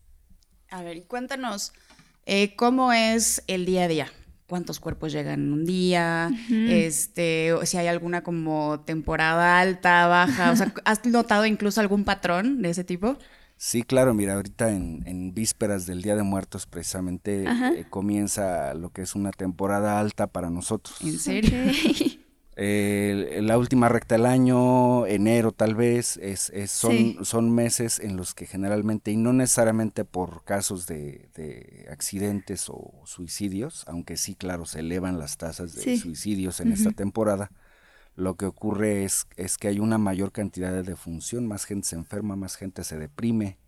A 0.71 0.83
ver, 0.83 0.97
y 0.97 1.03
cuéntanos, 1.03 1.73
eh, 2.27 2.55
¿cómo 2.57 2.93
es 2.93 3.43
el 3.47 3.65
día 3.67 3.85
a 3.85 3.89
día? 3.89 4.07
¿Cuántos 4.47 4.79
cuerpos 4.79 5.13
llegan 5.13 5.41
en 5.45 5.53
un 5.53 5.65
día? 5.65 6.31
Este, 6.51 7.53
o 7.55 7.65
si 7.65 7.77
hay 7.79 7.87
alguna 7.87 8.23
como 8.23 8.81
temporada 8.81 9.59
alta, 9.59 10.07
baja. 10.07 10.51
O 10.53 10.57
sea, 10.57 10.73
¿has 10.85 11.05
notado 11.07 11.47
incluso 11.47 11.81
algún 11.81 12.05
patrón 12.05 12.61
de 12.63 12.71
ese 12.71 12.85
tipo? 12.85 13.17
Sí, 13.57 13.83
claro, 13.83 14.13
mira, 14.15 14.35
ahorita 14.35 14.71
en, 14.71 15.03
en 15.07 15.33
vísperas 15.33 15.87
del 15.87 16.03
Día 16.03 16.17
de 16.17 16.23
Muertos 16.23 16.67
precisamente 16.67 17.45
eh, 17.45 17.87
comienza 17.89 18.75
lo 18.75 18.91
que 18.91 19.03
es 19.03 19.15
una 19.15 19.31
temporada 19.31 19.99
alta 20.01 20.27
para 20.27 20.51
nosotros. 20.51 20.97
¿En 21.03 21.19
serio? 21.19 21.53
Eh, 22.57 23.41
la 23.43 23.59
última 23.59 23.89
recta 23.89 24.15
del 24.15 24.27
año, 24.27 25.09
enero 25.09 25.51
tal 25.51 25.75
vez, 25.75 26.17
es, 26.19 26.51
es- 26.51 26.71
son, 26.71 26.93
Sí. 26.93 27.19
son 27.23 27.53
meses 27.53 27.99
en 27.99 28.17
los 28.17 28.33
que 28.33 28.47
generalmente, 28.47 29.11
y 29.11 29.17
no 29.17 29.33
necesariamente 29.33 30.05
por 30.05 30.45
casos 30.45 30.87
de, 30.87 31.29
de 31.35 31.89
accidentes 31.91 32.67
o 32.69 32.93
suicidios, 33.07 33.83
aunque 33.89 34.17
sí, 34.17 34.37
claro, 34.37 34.67
se 34.67 34.79
elevan 34.79 35.19
las 35.19 35.37
tasas 35.37 35.75
de 35.75 35.83
Sí. 35.83 35.97
suicidios 35.99 36.61
en 36.61 36.71
esta 36.71 36.93
temporada, 36.93 37.51
lo 38.15 38.37
que 38.37 38.47
ocurre 38.47 39.05
es, 39.05 39.27
es 39.37 39.59
que 39.59 39.69
hay 39.69 39.81
una 39.81 39.99
mayor 39.99 40.33
cantidad 40.33 40.73
de 40.73 40.83
defunción, 40.83 41.47
más 41.47 41.65
gente 41.65 41.89
se 41.89 41.97
enferma, 41.97 42.37
más 42.37 42.57
gente 42.57 42.85
se 42.85 42.99
deprime, 42.99 43.59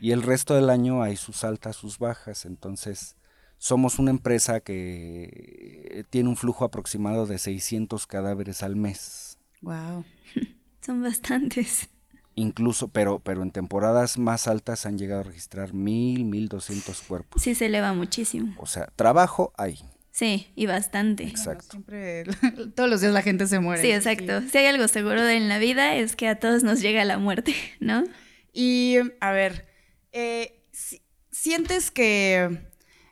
y 0.00 0.10
el 0.10 0.22
resto 0.22 0.54
del 0.54 0.70
año 0.70 1.02
hay 1.02 1.16
sus 1.16 1.44
altas, 1.44 1.76
sus 1.76 1.98
bajas. 1.98 2.44
Entonces, 2.44 3.16
somos 3.58 3.98
una 3.98 4.10
empresa 4.10 4.60
que 4.60 6.04
tiene 6.10 6.28
un 6.28 6.36
flujo 6.36 6.64
aproximado 6.64 7.26
de 7.26 7.38
600 7.38 8.06
cadáveres 8.06 8.62
al 8.62 8.76
mes. 8.76 9.38
Wow. 9.62 10.04
Son 10.80 11.02
bastantes. 11.02 11.88
Incluso, 12.34 12.88
pero, 12.88 13.20
pero 13.20 13.42
en 13.42 13.52
temporadas 13.52 14.18
más 14.18 14.48
altas 14.48 14.86
han 14.86 14.98
llegado 14.98 15.20
a 15.20 15.24
registrar 15.24 15.72
1000, 15.72 16.24
1200 16.24 17.02
cuerpos. 17.02 17.42
Sí 17.42 17.54
se 17.54 17.66
eleva 17.66 17.92
muchísimo. 17.92 18.54
O 18.58 18.66
sea, 18.66 18.88
trabajo 18.96 19.52
hay. 19.56 19.78
Sí, 20.16 20.46
y 20.54 20.66
bastante. 20.66 21.24
Exacto. 21.24 21.66
Siempre, 21.72 22.22
todos 22.76 22.88
los 22.88 23.00
días 23.00 23.12
la 23.12 23.20
gente 23.22 23.48
se 23.48 23.58
muere. 23.58 23.82
Sí, 23.82 23.90
exacto. 23.90 24.42
Si 24.48 24.56
hay 24.58 24.66
algo 24.66 24.86
seguro 24.86 25.28
en 25.28 25.48
la 25.48 25.58
vida 25.58 25.96
es 25.96 26.14
que 26.14 26.28
a 26.28 26.38
todos 26.38 26.62
nos 26.62 26.80
llega 26.80 27.04
la 27.04 27.18
muerte, 27.18 27.52
¿no? 27.80 28.04
Y, 28.52 28.98
a 29.20 29.32
ver, 29.32 29.66
eh, 30.12 30.62
si- 30.70 31.02
¿sientes 31.32 31.90
que 31.90 32.60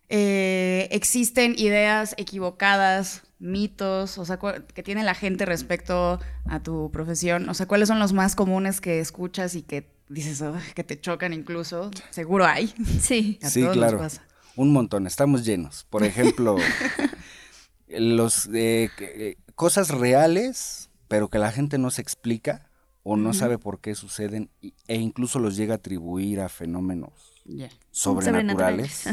eh, 0.08 0.88
existen 0.92 1.54
ideas 1.58 2.14
equivocadas, 2.18 3.22
mitos, 3.40 4.18
o 4.18 4.24
sea, 4.24 4.38
que 4.72 4.82
tiene 4.84 5.02
la 5.02 5.14
gente 5.16 5.44
respecto 5.44 6.20
a 6.48 6.62
tu 6.62 6.92
profesión? 6.92 7.48
O 7.48 7.54
sea, 7.54 7.66
¿cuáles 7.66 7.88
son 7.88 7.98
los 7.98 8.12
más 8.12 8.36
comunes 8.36 8.80
que 8.80 9.00
escuchas 9.00 9.56
y 9.56 9.62
que 9.62 9.90
dices 10.08 10.40
"Ugh", 10.40 10.54
que 10.76 10.84
te 10.84 11.00
chocan 11.00 11.32
incluso? 11.32 11.90
Seguro 12.10 12.46
hay. 12.46 12.72
Sí. 13.00 13.40
A 13.42 13.50
Sí, 13.50 13.62
todos 13.62 13.76
nos 13.76 13.82
claro. 13.86 13.98
pasa. 13.98 14.22
Un 14.56 14.72
montón, 14.72 15.06
estamos 15.06 15.44
llenos. 15.44 15.86
Por 15.90 16.02
ejemplo, 16.04 16.56
los 17.88 18.48
eh, 18.52 18.90
eh, 18.98 19.36
cosas 19.54 19.88
reales, 19.88 20.90
pero 21.08 21.28
que 21.28 21.38
la 21.38 21.52
gente 21.52 21.78
no 21.78 21.90
se 21.90 22.02
explica 22.02 22.68
o 23.02 23.16
no 23.16 23.32
sabe 23.34 23.58
por 23.58 23.80
qué 23.80 23.94
suceden 23.94 24.50
y- 24.60 24.74
e 24.86 24.96
incluso 24.96 25.38
los 25.40 25.56
llega 25.56 25.74
a 25.74 25.76
atribuir 25.76 26.40
a 26.40 26.48
fenómenos 26.48 27.42
sobrenaturales, 27.90 29.04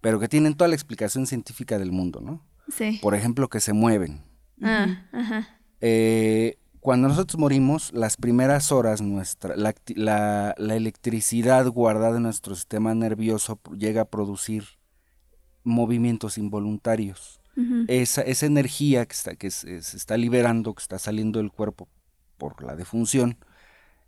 pero 0.00 0.18
que 0.18 0.28
tienen 0.28 0.54
toda 0.54 0.68
la 0.68 0.74
explicación 0.74 1.26
científica 1.26 1.78
del 1.78 1.92
mundo, 1.92 2.20
¿no? 2.20 2.42
Sí. 2.68 2.98
Por 3.02 3.14
ejemplo, 3.14 3.48
que 3.48 3.60
se 3.60 3.72
mueven. 3.74 4.22
Ah, 4.62 5.06
ajá. 5.12 5.58
Eh, 5.82 6.58
cuando 6.80 7.08
nosotros 7.08 7.38
morimos, 7.38 7.92
las 7.92 8.16
primeras 8.16 8.72
horas, 8.72 9.00
nuestra, 9.02 9.54
la, 9.56 9.74
la- 9.94 10.54
la 10.56 10.74
electricidad 10.76 11.66
guardada 11.68 12.16
en 12.16 12.22
nuestro 12.24 12.54
sistema 12.54 12.94
nervioso 12.94 13.60
llega 13.76 14.02
a 14.02 14.04
producir 14.06 14.64
movimientos 15.62 16.38
involuntarios. 16.38 17.40
Esa, 17.88 18.22
esa 18.22 18.46
energía 18.46 19.04
que, 19.04 19.12
está, 19.12 19.34
que 19.36 19.50
se, 19.50 19.82
se 19.82 19.96
está 19.98 20.16
liberando, 20.16 20.72
que 20.74 20.80
está 20.80 20.98
saliendo 20.98 21.40
del 21.40 21.52
cuerpo 21.52 21.88
por 22.38 22.62
la 22.64 22.74
defunción, 22.74 23.36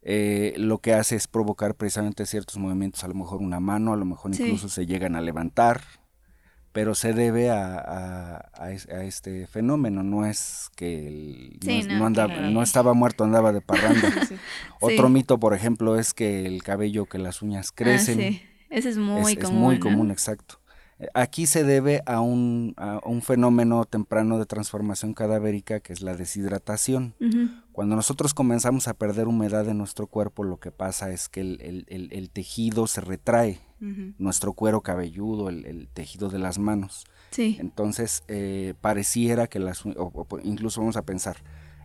eh, 0.00 0.54
lo 0.56 0.78
que 0.78 0.94
hace 0.94 1.16
es 1.16 1.28
provocar 1.28 1.74
precisamente 1.74 2.24
ciertos 2.24 2.56
movimientos, 2.56 3.04
a 3.04 3.08
lo 3.08 3.14
mejor 3.14 3.42
una 3.42 3.60
mano, 3.60 3.92
a 3.92 3.96
lo 3.98 4.06
mejor 4.06 4.34
Sí. 4.34 4.44
incluso 4.44 4.70
se 4.70 4.86
llegan 4.86 5.16
a 5.16 5.20
levantar, 5.20 5.82
pero 6.72 6.94
se 6.94 7.12
debe 7.12 7.50
a, 7.50 7.76
a- 7.78 8.50
a 8.54 8.70
es- 8.72 8.88
a 8.88 9.04
este 9.04 9.46
fenómeno, 9.46 10.02
no 10.02 10.24
es 10.26 10.70
que 10.74 11.06
el- 11.06 11.58
no, 11.64 11.70
Sí, 11.72 11.82
no, 11.88 11.98
no 11.98 12.06
andaba- 12.06 12.34
que- 12.34 12.40
no 12.40 12.62
estaba 12.62 12.94
muerto, 12.94 13.24
andaba 13.24 13.52
de 13.52 13.60
parranda. 13.60 14.00
Sí. 14.28 14.36
Otro 14.80 15.06
Sí. 15.08 15.12
mito, 15.12 15.38
por 15.38 15.52
ejemplo, 15.54 15.98
es 15.98 16.14
que 16.14 16.46
el 16.46 16.62
cabello, 16.62 17.06
que 17.06 17.18
las 17.18 17.42
uñas 17.42 17.68
Ah, 17.70 17.74
crecen. 17.76 18.40
Ese 18.70 18.88
es 18.88 18.96
muy 18.96 19.32
es, 19.32 19.38
es 19.38 19.44
común. 19.44 19.60
muy 19.62 19.74
¿no? 19.76 19.80
común, 19.82 20.10
exacto. 20.10 20.58
Aquí 21.14 21.46
se 21.46 21.64
debe 21.64 22.02
a 22.06 22.20
un, 22.20 22.74
a 22.76 23.00
un 23.04 23.22
fenómeno 23.22 23.84
temprano 23.84 24.38
de 24.38 24.46
transformación 24.46 25.14
cadavérica 25.14 25.80
que 25.80 25.92
es 25.92 26.02
la 26.02 26.14
deshidratación. 26.16 27.14
Cuando 27.72 27.96
nosotros 27.96 28.34
comenzamos 28.34 28.86
a 28.88 28.94
perder 28.94 29.28
humedad 29.28 29.66
en 29.68 29.78
nuestro 29.78 30.06
cuerpo, 30.06 30.44
lo 30.44 30.58
que 30.58 30.70
pasa 30.70 31.10
es 31.10 31.28
que 31.28 31.40
el, 31.40 31.60
el- 31.62 31.86
el- 31.88 32.12
el 32.12 32.30
tejido 32.30 32.86
se 32.86 33.00
retrae, 33.00 33.60
nuestro 34.18 34.52
cuero 34.52 34.80
cabelludo, 34.82 35.48
el, 35.48 35.88
tejido 35.92 36.28
de 36.28 36.38
las 36.38 36.58
manos. 36.58 37.04
Sí. 37.30 37.56
Entonces, 37.58 38.22
eh, 38.28 38.74
pareciera 38.80 39.46
que 39.48 39.58
las, 39.58 39.84
o 39.86 40.26
incluso 40.44 40.80
vamos 40.82 40.96
a 40.96 41.02
pensar, 41.02 41.38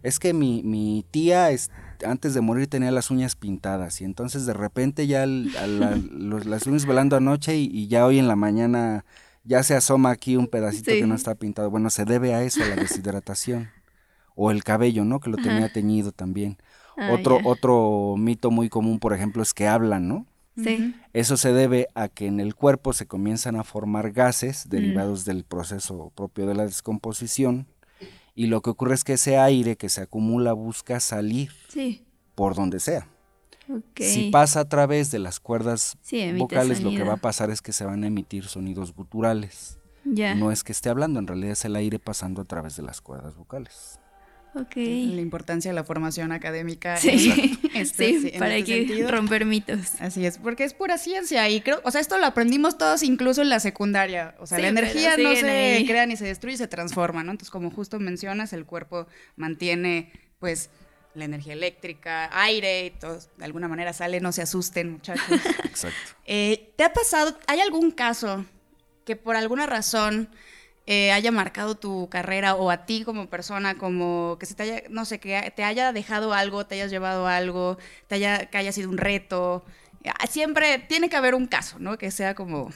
es 0.07 0.19
que 0.19 0.33
mi, 0.33 0.61
mi 0.63 1.05
tía 1.11 1.51
es- 1.51 1.69
antes 2.05 2.33
de 2.33 2.41
morir 2.41 2.67
tenía 2.67 2.91
las 2.91 3.09
uñas 3.11 3.35
pintadas 3.35 4.01
y 4.01 4.03
entonces 4.05 4.45
de 4.45 4.53
repente 4.53 5.07
ya 5.07 5.23
el- 5.23 5.51
a 5.57 5.67
la- 5.67 5.95
los- 6.11 6.45
las 6.45 6.57
estuvimos 6.59 6.85
velando 6.85 7.15
anoche 7.15 7.55
y, 7.57 7.65
y 7.65 7.87
ya 7.87 8.05
hoy 8.05 8.19
en 8.19 8.27
la 8.27 8.35
mañana 8.35 9.03
ya 9.43 9.63
se 9.63 9.75
asoma 9.75 10.11
aquí 10.11 10.35
un 10.35 10.47
pedacito 10.47 10.91
Sí. 10.91 10.99
que 10.99 11.07
no 11.07 11.15
está 11.15 11.35
pintado. 11.35 11.69
Bueno, 11.69 11.89
se 11.89 12.05
debe 12.05 12.33
a 12.33 12.43
eso, 12.43 12.63
a 12.63 12.67
la 12.67 12.75
deshidratación. 12.83 13.69
O 14.35 14.51
el 14.51 14.63
cabello, 14.63 15.03
¿no? 15.05 15.19
Que 15.19 15.29
lo 15.31 15.37
tenía 15.37 15.71
teñido 15.73 16.11
también. 16.11 16.57
Ah, 16.97 17.09
otro, 17.13 17.39
otro 17.43 18.15
mito 18.17 18.51
muy 18.51 18.69
común, 18.69 18.99
por 18.99 19.13
ejemplo, 19.13 19.41
es 19.41 19.53
que 19.53 19.67
hablan, 19.67 20.07
¿no? 20.07 20.27
Sí. 20.63 20.93
Eso 21.13 21.37
se 21.37 21.53
debe 21.53 21.87
a 21.95 22.07
que 22.07 22.27
en 22.27 22.39
el 22.39 22.53
cuerpo 22.55 22.93
se 22.93 23.05
comienzan 23.07 23.55
a 23.55 23.63
formar 23.63 24.09
Mm. 24.09 24.13
gases 24.13 24.69
derivados 24.69 25.25
del 25.25 25.43
proceso 25.43 26.11
propio 26.15 26.45
de 26.45 26.53
la 26.55 26.65
descomposición 26.65 27.67
y 28.37 28.45
lo 28.47 28.61
que 28.61 28.69
ocurre 28.69 28.93
es 28.93 29.03
que 29.03 29.13
ese 29.13 29.37
aire 29.37 29.75
que 29.75 29.89
se 29.89 30.01
acumula 30.01 30.53
busca 30.53 30.99
salir 31.01 31.51
Sí. 31.67 32.05
por 32.35 32.55
donde 32.55 32.79
sea. 32.79 33.09
Si 33.97 34.29
pasa 34.29 34.61
a 34.61 34.69
través 34.69 35.11
de 35.11 35.19
las 35.19 35.41
cuerdas 35.41 35.97
Sí, 36.01 36.31
vocales, 36.33 36.81
lo 36.81 36.91
que 36.91 37.03
va 37.03 37.13
a 37.15 37.17
pasar 37.17 37.49
es 37.49 37.61
que 37.61 37.73
se 37.73 37.83
van 37.83 38.03
a 38.03 38.07
emitir 38.07 38.45
sonidos 38.45 38.93
guturales. 38.93 39.77
No 40.05 40.51
es 40.53 40.63
que 40.63 40.71
esté 40.71 40.87
hablando, 40.89 41.19
en 41.19 41.27
realidad 41.27 41.51
es 41.51 41.65
el 41.65 41.75
aire 41.75 41.99
pasando 41.99 42.41
a 42.41 42.45
través 42.45 42.77
de 42.77 42.83
las 42.83 43.01
cuerdas 43.01 43.35
vocales. 43.35 43.99
La 45.13 45.21
importancia 45.21 45.71
de 45.71 45.75
la 45.75 45.83
formación 45.83 46.31
académica. 46.31 46.97
Sí. 46.97 47.59
este- 47.73 48.19
sí, 48.19 48.29
en 48.33 48.39
para 48.39 48.55
este 48.55 48.71
que 48.81 48.87
sentido. 48.87 49.11
romper 49.11 49.45
mitos. 49.45 49.95
Así 49.99 50.25
es, 50.25 50.37
porque 50.37 50.63
es 50.63 50.73
pura 50.73 50.97
ciencia 50.97 51.47
y 51.49 51.61
creo, 51.61 51.81
o 51.83 51.91
sea, 51.91 52.01
esto 52.01 52.17
lo 52.17 52.25
aprendimos 52.25 52.77
todos 52.77 53.03
incluso 53.03 53.41
en 53.41 53.49
la 53.49 53.59
secundaria. 53.59 54.35
O 54.39 54.45
sea, 54.47 54.57
Sí, 54.57 54.61
la 54.63 54.69
energía 54.69 55.17
no 55.17 55.35
se 55.35 55.49
ahí. 55.49 55.85
crea 55.85 56.05
ni 56.05 56.15
se 56.17 56.25
destruye, 56.25 56.57
se 56.57 56.67
transforma, 56.67 57.23
¿no? 57.23 57.31
Entonces, 57.31 57.51
como 57.51 57.71
justo 57.71 57.99
mencionas, 57.99 58.53
el 58.53 58.65
cuerpo 58.65 59.07
mantiene, 59.35 60.11
pues, 60.39 60.69
la 61.15 61.25
energía 61.25 61.53
eléctrica, 61.53 62.29
aire, 62.43 62.85
y 62.85 62.89
todo, 62.91 63.19
de 63.37 63.45
alguna 63.45 63.67
manera 63.67 63.91
sale, 63.93 64.19
no 64.19 64.31
se 64.31 64.43
asusten, 64.43 64.91
muchachos. 64.91 65.25
Exacto. 65.63 65.97
Eh, 66.25 66.71
¿Te 66.75 66.83
ha 66.83 66.93
pasado, 66.93 67.37
hay 67.47 67.59
algún 67.59 67.89
caso 67.91 68.45
que 69.03 69.15
por 69.15 69.35
alguna 69.35 69.65
razón 69.65 70.29
eh, 70.87 71.11
haya 71.11 71.31
marcado 71.31 71.75
tu 71.75 72.07
carrera 72.09 72.55
o 72.55 72.71
a 72.71 72.85
ti 72.85 73.03
como 73.03 73.27
persona, 73.27 73.77
como 73.77 74.37
que 74.39 74.45
se 74.45 74.55
te 74.55 74.63
haya, 74.63 74.83
no 74.89 75.05
sé, 75.05 75.19
que 75.19 75.53
te 75.55 75.63
haya 75.63 75.91
dejado 75.93 76.33
algo, 76.33 76.65
te 76.65 76.75
hayas 76.75 76.89
llevado 76.89 77.27
algo, 77.27 77.77
te 78.07 78.15
haya, 78.15 78.45
que 78.47 78.57
haya 78.57 78.71
sido 78.71 78.89
un 78.89 78.97
reto? 78.97 79.63
Ah, 80.05 80.25
Siempre 80.27 80.79
tiene 80.79 81.09
que 81.09 81.17
haber 81.17 81.35
un 81.35 81.45
caso, 81.47 81.77
¿no? 81.79 81.97
Que 81.97 82.09
sea 82.09 82.33
como 82.35 82.71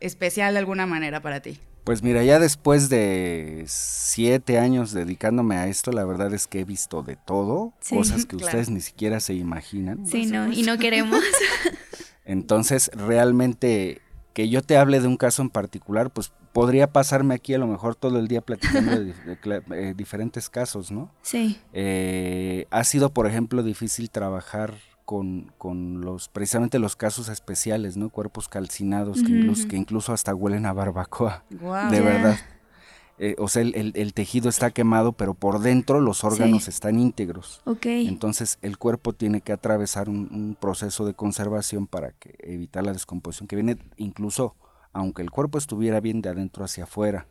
especial 0.00 0.54
de 0.54 0.60
alguna 0.60 0.86
manera 0.86 1.20
para 1.20 1.40
ti. 1.40 1.60
Pues 1.82 2.02
mira, 2.02 2.22
ya 2.22 2.38
después 2.38 2.88
de 2.88 3.64
siete 3.66 4.58
años 4.58 4.92
dedicándome 4.92 5.56
a 5.56 5.66
esto, 5.66 5.92
la 5.92 6.04
verdad 6.04 6.32
es 6.32 6.46
que 6.46 6.60
he 6.60 6.64
visto 6.64 7.02
de 7.02 7.16
todo, 7.16 7.74
Sí, 7.80 7.94
cosas 7.96 8.24
que 8.24 8.36
claro. 8.36 8.46
ustedes 8.46 8.70
ni 8.70 8.80
siquiera 8.80 9.20
se 9.20 9.34
imaginan. 9.34 10.06
Sí, 10.06 10.24
no, 10.26 10.50
y 10.50 10.62
no 10.62 10.78
queremos. 10.78 11.20
Entonces, 12.24 12.90
realmente, 12.94 14.00
que 14.34 14.48
yo 14.48 14.60
te 14.62 14.76
hable 14.76 15.00
de 15.00 15.06
un 15.08 15.16
caso 15.16 15.40
en 15.42 15.48
particular, 15.48 16.10
pues 16.10 16.32
podría 16.52 16.92
pasarme 16.92 17.34
aquí 17.34 17.54
a 17.54 17.58
lo 17.58 17.66
mejor 17.66 17.94
todo 17.94 18.18
el 18.18 18.28
día 18.28 18.40
platicando 18.42 18.90
de, 19.00 19.14
eh, 19.70 19.94
diferentes 19.96 20.50
casos, 20.50 20.90
¿no? 20.90 21.10
Sí, 21.22 21.58
Eh, 21.72 22.66
ha 22.70 22.84
sido, 22.84 23.10
por 23.10 23.26
ejemplo, 23.26 23.62
difícil 23.62 24.10
trabajar 24.10 24.74
con, 25.04 25.52
con 25.58 26.00
los, 26.00 26.28
precisamente 26.28 26.78
los 26.78 26.96
casos 26.96 27.28
especiales, 27.28 27.96
¿no? 27.96 28.10
Cuerpos 28.10 28.48
calcinados 28.48 29.22
que, 29.22 29.30
incluso, 29.32 29.68
que 29.68 29.76
incluso 29.76 30.12
hasta 30.12 30.34
huelen 30.34 30.66
a 30.66 30.72
barbacoa, 30.72 31.44
Guau. 31.50 31.90
de 31.90 32.00
verdad. 32.00 32.38
Eh, 33.18 33.36
o 33.38 33.46
sea, 33.48 33.62
el, 33.62 33.74
el- 33.76 33.92
el 33.94 34.12
tejido 34.12 34.48
está 34.48 34.72
quemado, 34.72 35.12
pero 35.12 35.34
por 35.34 35.60
dentro 35.60 36.00
los 36.00 36.24
órganos 36.24 36.64
Sí. 36.64 36.70
están 36.70 36.98
íntegros. 36.98 37.60
ok. 37.64 37.86
Entonces 37.86 38.58
el 38.60 38.76
cuerpo 38.76 39.12
tiene 39.12 39.40
que 39.40 39.52
atravesar 39.52 40.08
un, 40.08 40.28
un 40.32 40.56
proceso 40.60 41.06
de 41.06 41.14
conservación 41.14 41.86
para 41.86 42.10
que, 42.12 42.34
evitar 42.40 42.82
la 42.84 42.92
descomposición 42.92 43.46
que 43.46 43.56
viene 43.56 43.76
incluso 43.96 44.56
aunque 44.92 45.22
el 45.22 45.30
cuerpo 45.32 45.58
estuviera 45.58 46.00
bien 46.00 46.22
de 46.22 46.28
adentro 46.28 46.64
hacia 46.64 46.84
afuera. 46.84 47.26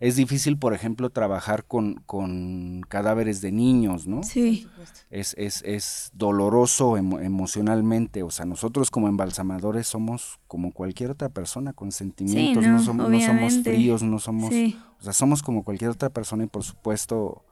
Es 0.00 0.16
difícil, 0.16 0.56
por 0.58 0.72
ejemplo, 0.74 1.10
trabajar 1.10 1.64
con, 1.66 1.96
con 2.06 2.80
cadáveres 2.88 3.40
de 3.42 3.52
niños, 3.52 4.06
¿no? 4.06 4.22
Sí, 4.22 4.66
Es, 5.10 5.34
es, 5.38 5.62
es 5.66 6.10
doloroso 6.14 6.96
emo- 6.96 7.20
emocionalmente. 7.22 8.22
O 8.22 8.30
sea, 8.30 8.46
nosotros 8.46 8.90
como 8.90 9.08
embalsamadores 9.08 9.86
somos 9.86 10.40
como 10.48 10.72
cualquier 10.72 11.10
otra 11.10 11.28
persona 11.28 11.74
con 11.74 11.92
sentimientos, 11.92 12.64
no, 12.64 12.72
no, 12.72 12.82
som- 12.82 12.96
no 13.10 13.20
somos 13.20 13.58
fríos, 13.62 14.02
no 14.02 14.18
somos... 14.18 14.54
sí, 14.54 14.78
O 14.98 15.02
sea, 15.02 15.12
somos 15.12 15.42
como 15.42 15.64
cualquier 15.64 15.90
otra 15.90 16.08
persona 16.10 16.44
y 16.44 16.46
por 16.46 16.64
supuesto 16.64 17.44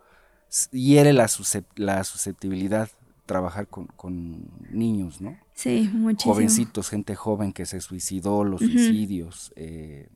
hiere 0.73 1.13
la, 1.13 1.27
suscep- 1.27 1.67
la 1.77 2.03
susceptibilidad 2.05 2.89
trabajar 3.27 3.69
con, 3.69 3.87
con 3.89 4.49
niños, 4.71 5.21
¿no? 5.21 5.37
sí, 5.53 5.91
muchísimo. 5.93 6.33
Jovencitos, 6.35 6.89
gente 6.89 7.15
joven 7.15 7.53
que 7.53 7.67
se 7.67 7.83
suicidó, 7.83 8.43
los 8.43 8.63
suicidios, 8.63 9.53
eh, 9.57 10.09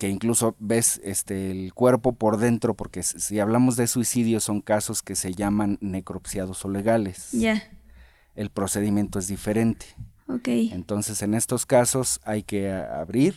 que 0.00 0.08
incluso 0.08 0.56
ves 0.58 1.00
este 1.04 1.50
el 1.52 1.72
cuerpo 1.74 2.14
por 2.14 2.38
dentro, 2.38 2.74
porque 2.74 3.02
si 3.04 3.38
hablamos 3.38 3.76
de 3.76 3.86
suicidios 3.86 4.42
son 4.42 4.62
casos 4.62 5.02
que 5.02 5.14
se 5.14 5.32
llaman 5.34 5.78
necropsiados 5.80 6.64
o 6.64 6.68
legales. 6.70 7.30
Ya, 7.32 7.62
El 8.34 8.50
procedimiento 8.50 9.18
es 9.20 9.28
diferente. 9.28 9.86
ok. 10.26 10.48
Entonces, 10.72 11.20
en 11.22 11.34
estos 11.34 11.66
casos 11.66 12.18
hay 12.24 12.42
que 12.42 12.72
abrir 12.72 13.36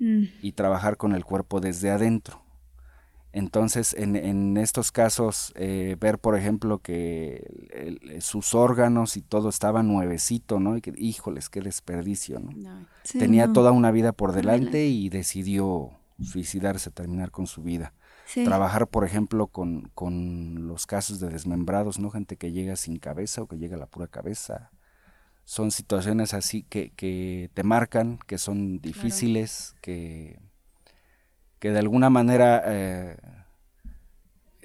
Mm, 0.00 0.24
y 0.42 0.52
trabajar 0.52 0.96
con 0.96 1.12
el 1.12 1.24
cuerpo 1.24 1.60
desde 1.60 1.90
adentro. 1.90 2.40
Entonces, 3.32 3.92
en, 3.94 4.16
en 4.16 4.56
estos 4.56 4.90
casos, 4.90 5.52
eh, 5.56 5.96
ver, 6.00 6.18
por 6.18 6.36
ejemplo, 6.36 6.78
que 6.78 7.46
el- 7.74 8.00
el- 8.10 8.22
sus 8.22 8.54
órganos 8.54 9.16
y 9.16 9.22
todo 9.22 9.48
estaba 9.50 9.82
nuevecito, 9.82 10.58
¿no? 10.60 10.76
Y 10.76 10.80
que, 10.80 10.94
híjoles, 10.96 11.50
qué 11.50 11.60
desperdicio, 11.60 12.40
¿no? 12.40 12.52
No. 12.52 12.86
sí, 13.04 13.18
Tenía 13.18 13.48
no. 13.48 13.52
toda 13.52 13.72
una 13.72 13.90
vida 13.90 14.12
por 14.12 14.32
delante. 14.32 14.66
delante 14.66 14.86
y 14.86 15.08
decidió 15.10 15.90
suicidarse, 16.20 16.90
terminar 16.90 17.30
con 17.30 17.46
su 17.46 17.62
vida. 17.62 17.94
Sí, 18.26 18.44
Trabajar, 18.44 18.88
por 18.88 19.04
ejemplo, 19.04 19.46
con, 19.46 19.90
con 19.94 20.68
los 20.68 20.86
casos 20.86 21.20
de 21.20 21.28
desmembrados, 21.28 21.98
¿no? 21.98 22.10
Gente 22.10 22.36
que 22.36 22.52
llega 22.52 22.76
sin 22.76 22.98
cabeza 22.98 23.42
o 23.42 23.46
que 23.48 23.56
llega 23.58 23.76
a 23.76 23.78
la 23.80 23.86
pura 23.86 24.06
cabeza. 24.06 24.70
Son 25.44 25.70
situaciones 25.70 26.34
así 26.34 26.62
que, 26.62 26.90
que 26.90 27.50
te 27.54 27.62
marcan, 27.62 28.18
que 28.26 28.36
son 28.36 28.80
difíciles, 28.80 29.76
que, 29.80 30.38
que 31.58 31.70
de 31.70 31.78
alguna 31.78 32.10
manera 32.10 32.62
eh, 32.66 33.16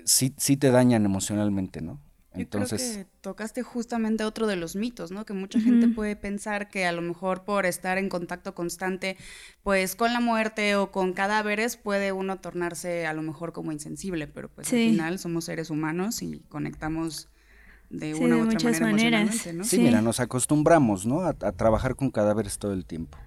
sí, 0.06 0.34
sí 0.38 0.58
te 0.58 0.72
dañan 0.72 1.06
emocionalmente, 1.06 1.82
¿no? 1.82 2.03
Yo 2.36 2.42
Entonces, 2.42 2.82
creo 2.94 3.06
que 3.06 3.12
tocaste 3.22 3.62
justamente 3.62 4.24
otro 4.24 4.48
de 4.48 4.56
los 4.56 4.76
mitos, 4.76 5.12
¿no? 5.12 5.24
Que 5.26 5.34
mucha 5.34 5.60
gente 5.60 5.88
puede 5.88 6.16
pensar 6.16 6.68
que 6.70 6.86
a 6.86 6.92
lo 6.92 7.02
mejor 7.04 7.44
por 7.44 7.66
estar 7.68 7.98
en 8.00 8.10
contacto 8.10 8.56
constante, 8.56 9.18
pues 9.62 9.96
con 9.96 10.14
la 10.14 10.20
muerte 10.20 10.76
o 10.76 10.92
con 10.92 11.14
cadáveres, 11.14 11.78
puede 11.78 12.12
uno 12.12 12.40
tornarse 12.40 13.06
a 13.06 13.14
lo 13.14 13.22
mejor 13.22 13.54
como 13.54 13.72
insensible, 13.72 14.28
pero 14.28 14.50
pues 14.50 14.68
Sí. 14.68 14.86
al 14.86 14.92
final 14.92 15.20
somos 15.20 15.46
seres 15.46 15.70
humanos 15.70 16.24
y 16.24 16.40
conectamos 16.50 17.30
de 17.92 18.16
Sí, 18.16 18.24
una 18.24 18.36
de 18.38 18.42
u 18.42 18.46
otra 18.46 18.54
muchas 18.56 18.64
manera 18.64 18.86
maneras. 18.88 19.22
emocionalmente, 19.22 19.54
¿no? 19.54 19.64
Sí, 19.66 19.76
Sí. 19.76 19.82
mira, 19.84 20.02
nos 20.02 20.20
acostumbramos, 20.20 21.06
¿no? 21.06 21.22
A, 21.22 21.30
a 21.30 21.52
trabajar 21.52 21.96
con 21.96 22.10
cadáveres 22.10 22.58
todo 22.58 22.74
el 22.74 22.86
tiempo. 22.88 23.18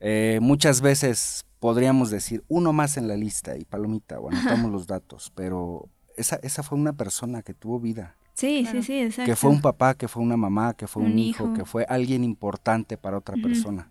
Eh, 0.00 0.38
muchas 0.42 0.80
veces 0.80 1.44
podríamos 1.58 2.10
decir 2.10 2.44
uno 2.48 2.72
más 2.72 2.96
en 2.96 3.08
la 3.08 3.16
lista 3.16 3.56
y 3.56 3.64
palomita 3.64 4.20
o 4.20 4.28
anotamos 4.30 4.70
los 4.72 4.86
datos, 4.86 5.32
pero 5.34 5.88
esa, 6.18 6.36
esa 6.42 6.62
fue 6.62 6.76
una 6.78 6.92
persona 6.92 7.42
que 7.42 7.54
tuvo 7.54 7.80
vida, 7.80 8.16
sí, 8.34 8.62
Claro. 8.62 8.82
sí, 8.82 8.86
sí, 8.86 9.00
exacto. 9.00 9.30
que 9.30 9.36
fue 9.36 9.50
un 9.50 9.60
papá, 9.60 9.94
que 9.94 10.08
fue 10.08 10.22
una 10.22 10.36
mamá, 10.36 10.74
que 10.74 10.86
fue 10.86 11.02
un, 11.02 11.12
Un 11.12 11.18
hijo, 11.18 11.44
hijo. 11.44 11.54
que 11.54 11.64
fue 11.64 11.84
alguien 11.88 12.24
importante 12.24 12.96
para 12.96 13.18
otra 13.18 13.36
persona. 13.42 13.90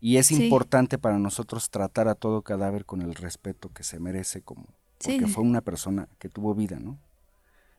Y 0.00 0.16
es 0.16 0.28
Sí. 0.28 0.42
importante 0.44 0.96
para 0.96 1.18
nosotros 1.18 1.68
tratar 1.68 2.08
a 2.08 2.14
todo 2.14 2.40
cadáver 2.42 2.86
con 2.86 3.02
el 3.02 3.14
respeto 3.14 3.70
que 3.72 3.82
se 3.82 4.00
merece, 4.00 4.40
como 4.42 4.64
porque 5.02 5.26
Sí. 5.26 5.32
fue 5.32 5.42
una 5.44 5.60
persona 5.60 6.08
que 6.18 6.28
tuvo 6.28 6.54
vida, 6.54 6.78
¿no? 6.78 6.98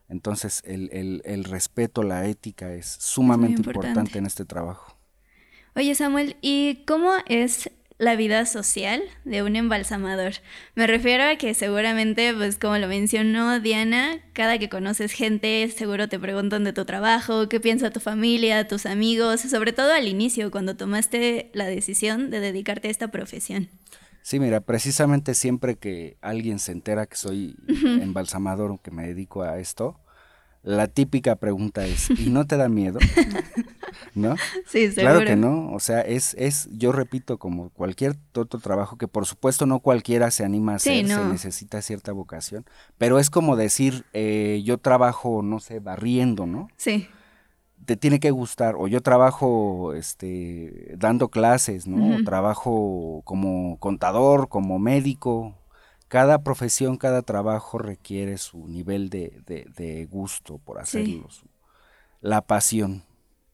Entonces, 0.10 0.62
el, 0.66 0.90
el- 0.92 1.22
el 1.26 1.44
respeto, 1.46 2.04
la 2.04 2.26
ética 2.28 2.74
es 2.74 2.86
sumamente 3.00 3.62
importante. 3.62 3.88
importante 3.90 4.18
en 4.20 4.26
este 4.26 4.44
trabajo. 4.46 4.98
Oye 5.76 5.96
Samuel, 5.96 6.36
¿y 6.42 6.84
cómo 6.86 7.12
es 7.28 7.72
la 8.02 8.16
vida 8.16 8.48
social 8.48 9.04
de 9.26 9.44
un 9.44 9.56
embalsamador? 9.56 10.34
Me 10.74 10.88
refiero 10.88 11.24
a 11.24 11.36
que 11.36 11.54
seguramente, 11.54 12.34
pues 12.34 12.58
como 12.58 12.76
lo 12.80 12.88
mencionó 12.88 13.60
Diana, 13.60 14.18
cada 14.34 14.58
que 14.58 14.70
conoces 14.70 15.12
gente, 15.12 15.70
seguro 15.70 16.10
te 16.10 16.20
preguntan 16.20 16.64
de 16.64 16.74
tu 16.74 16.84
trabajo, 16.84 17.48
qué 17.48 17.60
piensa 17.60 17.92
tu 17.92 18.00
familia, 18.00 18.68
tus 18.68 18.88
amigos, 18.88 19.42
sobre 19.42 19.72
todo 19.72 19.94
al 19.94 20.08
inicio, 20.08 20.50
cuando 20.50 20.76
tomaste 20.76 21.52
la 21.54 21.68
decisión 21.68 22.32
de 22.32 22.40
dedicarte 22.40 22.88
a 22.88 22.92
esta 22.92 23.10
profesión. 23.10 23.70
Sí, 24.24 24.40
mira, 24.40 24.62
precisamente 24.62 25.36
siempre 25.36 25.76
que 25.76 26.18
alguien 26.22 26.58
se 26.58 26.72
entera 26.72 27.06
que 27.06 27.18
soy 27.18 27.56
embalsamador 28.02 28.72
o 28.72 28.82
que 28.82 28.90
me 28.90 29.06
dedico 29.06 29.44
a 29.44 29.60
esto, 29.60 30.00
la 30.63 30.88
típica 30.88 31.36
pregunta 31.38 31.86
es, 31.86 32.10
¿y 32.17 32.30
no 32.30 32.45
te 32.45 32.58
da 32.58 32.69
miedo? 32.69 33.00
¿No? 34.15 34.36
Sí, 34.65 34.89
Claro 34.89 35.19
que 35.26 35.36
no, 35.36 35.71
o 35.74 35.80
sea, 35.80 36.02
es, 36.02 36.34
es, 36.38 36.69
yo 36.71 36.91
repito, 36.91 37.38
como 37.39 37.69
cualquier 37.69 38.15
otro 38.36 38.60
trabajo 38.60 38.97
que 38.97 39.08
por 39.08 39.26
supuesto 39.26 39.65
no 39.65 39.80
cualquiera 39.80 40.32
se 40.32 40.43
anima 40.45 40.76
a 40.76 40.80
Sí, 40.80 40.89
hacer, 41.02 41.08
se 41.08 41.26
necesita 41.26 41.82
cierta 41.82 42.12
vocación, 42.12 42.65
pero 42.97 43.19
es 43.19 43.30
como 43.30 43.56
decir, 43.56 44.06
eh, 44.13 44.62
yo 44.65 44.78
trabajo, 44.78 45.41
no 45.41 45.60
sé, 45.60 45.80
barriendo, 45.80 46.45
¿no? 46.45 46.67
Sí, 46.78 47.08
Te 47.86 47.97
tiene 47.97 48.19
que 48.19 48.30
gustar, 48.32 48.76
o 48.78 48.88
yo 48.88 49.02
trabajo, 49.02 49.93
este, 49.95 50.93
dando 50.97 51.30
clases, 51.30 51.88
¿no? 51.88 52.24
Trabajo 52.24 53.21
como 53.26 53.78
contador, 53.80 54.50
como 54.50 54.78
médico. 54.78 55.56
Cada 56.12 56.43
profesión, 56.43 56.97
cada 56.97 57.21
trabajo 57.21 57.78
requiere 57.78 58.38
su 58.38 58.67
nivel 58.67 59.10
de, 59.10 59.41
de- 59.45 59.65
de 59.78 60.06
gusto 60.08 60.58
por 60.58 60.78
hacerlo, 60.80 61.30
su- 61.30 61.47
la 62.21 62.41
pasión. 62.41 63.04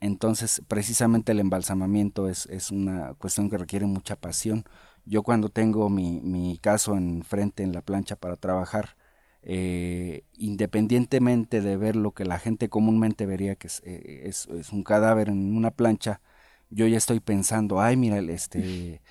Entonces, 0.02 0.62
precisamente 0.68 1.32
el 1.34 1.40
embalsamamiento 1.40 2.30
es, 2.30 2.48
es 2.48 2.72
una 2.72 3.14
cuestión 3.16 3.50
que 3.50 3.58
requiere 3.58 3.86
mucha 3.88 4.16
pasión. 4.16 4.66
Yo 5.06 5.24
cuando 5.24 5.50
tengo 5.50 5.90
mi, 5.90 6.22
mi 6.22 6.58
caso 6.60 6.96
enfrente 6.98 7.64
en 7.64 7.74
la 7.74 7.82
plancha 7.82 8.16
para 8.16 8.36
trabajar, 8.38 8.98
eh, 9.44 10.24
independientemente 10.34 11.62
de 11.62 11.78
ver 11.78 11.96
lo 11.96 12.12
que 12.14 12.26
la 12.26 12.40
gente 12.40 12.70
comúnmente 12.70 13.26
vería 13.26 13.56
que 13.56 13.68
es, 13.68 13.82
eh, 13.86 14.24
es- 14.26 14.48
es 14.50 14.72
un 14.74 14.84
cadáver 14.84 15.30
en 15.30 15.56
una 15.56 15.72
plancha, 15.72 16.22
yo 16.70 16.88
ya 16.88 16.98
estoy 16.98 17.20
pensando, 17.22 17.82
ay, 17.82 17.98
mira, 17.98 18.18
el, 18.18 18.30
este, 18.30 19.02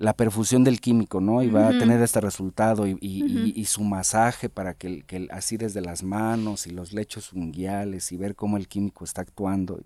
la 0.00 0.14
perfusión 0.16 0.64
del 0.64 0.80
químico, 0.80 1.20
¿no? 1.20 1.42
Y 1.42 1.48
va 1.50 1.68
a 1.68 1.72
tener 1.78 2.00
este 2.00 2.22
resultado 2.22 2.86
y, 2.86 2.92
y- 3.02 3.22
y- 3.54 3.60
su 3.66 3.84
masaje 3.84 4.48
para 4.48 4.72
que, 4.72 5.04
así 5.30 5.58
desde 5.58 5.82
las 5.82 6.02
manos 6.02 6.66
y 6.66 6.70
los 6.70 6.94
lechos 6.94 7.34
unguiales 7.34 8.10
y 8.10 8.16
ver 8.16 8.34
cómo 8.34 8.56
el 8.56 8.66
químico 8.66 9.04
está 9.04 9.20
actuando 9.20 9.78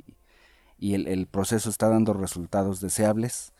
y, 0.79 0.95
el, 0.95 1.09
el 1.09 1.27
proceso 1.27 1.69
está 1.69 1.89
dando 1.89 2.13
resultados 2.15 2.81
deseables 2.81 3.53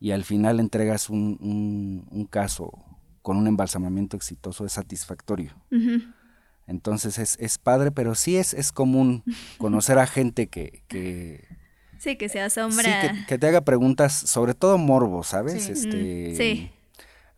y 0.00 0.12
al 0.12 0.24
final 0.24 0.60
entregas 0.60 1.10
un, 1.10 1.36
un- 1.40 2.06
un 2.10 2.24
caso 2.24 2.72
con 3.20 3.36
un 3.36 3.46
embalsamamiento 3.46 4.16
exitoso 4.16 4.64
es 4.64 4.72
satisfactorio. 4.72 5.52
Entonces 6.66 7.18
es, 7.18 7.36
es 7.38 7.58
padre, 7.58 7.90
pero 7.90 8.14
sí 8.14 8.36
es, 8.36 8.54
es 8.54 8.72
común 8.72 9.24
conocer 9.58 9.98
a 9.98 10.06
gente 10.06 10.48
que, 10.48 10.82
que 10.88 11.44
Sí, 11.98 12.16
que 12.16 12.28
se 12.28 12.34
sí, 12.34 12.38
asombra. 12.38 13.00
que, 13.02 13.26
que 13.26 13.38
te 13.38 13.46
haga 13.46 13.62
preguntas, 13.62 14.12
sobre 14.12 14.54
todo 14.54 14.78
morbo, 14.78 15.22
¿sabes? 15.24 15.64
Sí. 15.64 15.72
Este, 15.72 16.34
sí. 16.36 16.70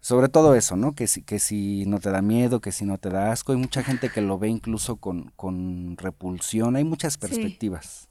Sobre 0.00 0.28
todo 0.28 0.54
eso, 0.54 0.76
¿no? 0.76 0.94
Que 0.94 1.06
si, 1.06 1.22
que 1.22 1.38
si 1.38 1.84
no 1.86 2.00
te 2.00 2.10
da 2.10 2.22
miedo, 2.22 2.60
que 2.60 2.72
si 2.72 2.84
no 2.86 2.96
te 2.96 3.10
da 3.10 3.32
asco. 3.32 3.52
Hay 3.52 3.58
mucha 3.58 3.82
gente 3.82 4.08
que 4.08 4.22
lo 4.22 4.38
ve 4.38 4.48
incluso 4.48 4.96
con, 4.96 5.30
con 5.36 5.96
repulsión. 5.98 6.76
Hay 6.76 6.84
muchas 6.84 7.18
perspectivas. 7.18 8.08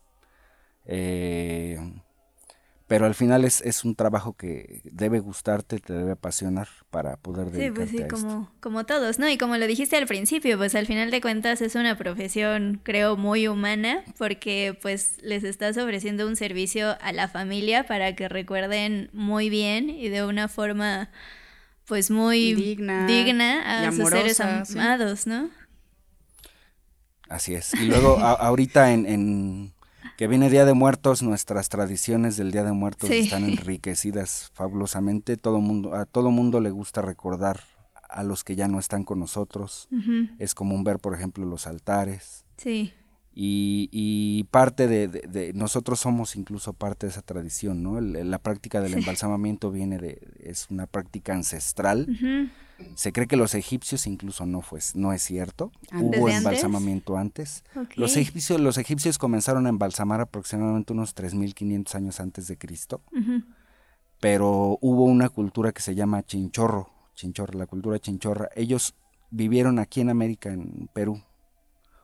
Eh, 0.85 1.79
pero 2.89 3.07
al 3.07 3.15
final 3.15 3.45
es, 3.45 3.61
es 3.63 3.85
un 3.85 3.95
trabajo 3.95 4.35
que 4.37 4.81
debe 4.85 5.21
gustarte, 5.21 5.79
te 5.79 5.93
debe 5.93 6.13
apasionar 6.13 6.69
para 6.91 7.17
poder 7.17 7.51
Sí, 7.51 7.71
dedicarte 7.71 7.71
pues 7.71 7.89
sí, 7.89 8.05
a 8.05 8.09
esto. 8.09 8.35
como, 8.37 8.51
como 8.61 8.85
todos, 8.85 9.17
¿no? 9.19 9.27
Y 9.27 9.37
como 9.37 9.57
lo 9.57 9.65
dijiste 9.67 9.97
al 9.97 10.05
principio, 10.07 10.57
pues 10.57 10.75
al 10.75 10.85
final 10.85 11.09
de 11.11 11.19
cuentas 11.19 11.61
es 11.61 11.75
una 11.75 11.97
profesión, 11.97 12.79
creo, 12.83 13.17
muy 13.17 13.47
humana, 13.47 14.03
porque 14.17 14.77
pues 14.81 15.17
les 15.23 15.43
estás 15.43 15.75
ofreciendo 15.77 16.27
un 16.27 16.35
servicio 16.35 16.95
a 17.01 17.11
la 17.11 17.27
familia 17.27 17.85
para 17.85 18.15
que 18.15 18.29
recuerden 18.29 19.09
muy 19.13 19.49
bien 19.49 19.89
y 19.89 20.09
de 20.09 20.23
una 20.25 20.47
forma, 20.47 21.09
pues 21.85 22.11
muy 22.11 22.57
Digna 22.57 22.95
digna 22.95 23.83
a 23.83 23.85
y 23.85 23.91
sus 23.91 24.09
seres 24.09 24.39
amorosa, 24.39 24.65
sí. 24.65 24.89
amados, 24.89 25.27
¿no? 25.27 25.49
Así 27.29 27.53
es. 27.55 27.73
Y 27.75 27.85
luego 27.85 28.19
a- 28.21 28.33
ahorita 28.33 28.91
en, 28.93 29.05
en 29.05 29.73
que 30.19 30.27
viene 30.27 30.49
Día 30.49 30.65
de 30.65 30.73
Muertos, 30.73 31.23
nuestras 31.23 31.69
tradiciones 31.69 32.35
del 32.35 32.51
Día 32.51 32.65
de 32.65 32.73
Muertos 32.73 33.07
Sí. 33.07 33.19
están 33.19 33.43
enriquecidas 33.49 34.51
fabulosamente. 34.53 35.37
Todo 35.37 35.61
mundo, 35.61 35.95
a 35.95 36.05
todo 36.05 36.29
mundo 36.29 36.59
le 36.59 36.71
gusta 36.71 37.01
recordar 37.01 37.61
a 38.09 38.23
los 38.23 38.43
que 38.43 38.57
ya 38.57 38.67
no 38.67 38.79
están 38.79 39.05
con 39.05 39.19
nosotros. 39.19 39.87
Es 40.37 40.53
común 40.55 40.83
ver, 40.83 40.99
por 40.99 41.13
ejemplo, 41.15 41.45
los 41.45 41.67
altares. 41.67 42.43
Sí, 42.57 42.91
Y, 43.33 43.87
y 43.93 44.43
parte 44.51 44.87
de, 44.89 45.07
de- 45.07 45.21
de- 45.21 45.53
nosotros 45.53 46.01
somos 46.01 46.35
incluso 46.35 46.73
parte 46.73 47.05
de 47.05 47.11
esa 47.11 47.21
tradición, 47.21 47.81
¿no? 47.81 47.97
El- 47.97 48.29
la 48.29 48.39
práctica 48.39 48.81
del 48.81 48.95
embalsamamiento 48.95 49.71
viene 49.71 49.99
de, 49.99 50.19
es 50.43 50.67
una 50.69 50.85
práctica 50.85 51.31
ancestral. 51.33 52.07
Se 52.95 53.11
cree 53.13 53.27
que 53.27 53.35
los 53.37 53.55
egipcios 53.55 54.07
incluso 54.07 54.45
no 54.45 54.61
fue, 54.61 54.79
no 54.95 55.13
es 55.13 55.21
cierto. 55.23 55.71
¿Desde 55.91 56.19
Hubo 56.19 56.29
embalsamamiento 56.29 57.17
antes. 57.17 57.63
Los 57.95 58.17
egipcios, 58.17 58.59
los 58.59 58.77
egipcios 58.77 59.17
comenzaron 59.17 59.65
a 59.65 59.69
embalsamar 59.69 60.21
aproximadamente 60.21 60.93
unos 60.93 61.15
3.500 61.15 61.95
años 61.95 62.19
antes 62.19 62.47
de 62.47 62.57
Cristo, 62.57 63.01
pero 64.19 64.77
hubo 64.81 65.05
una 65.05 65.29
cultura 65.29 65.71
que 65.71 65.81
se 65.81 65.95
llama 65.95 66.23
chinchorro, 66.23 66.89
chinchorro, 67.15 67.57
la 67.57 67.67
cultura 67.67 67.99
chinchorra. 67.99 68.49
Ellos 68.55 68.95
vivieron 69.31 69.79
aquí 69.79 70.01
en 70.01 70.09
América, 70.09 70.49
en 70.51 70.89
Perú, 70.93 71.21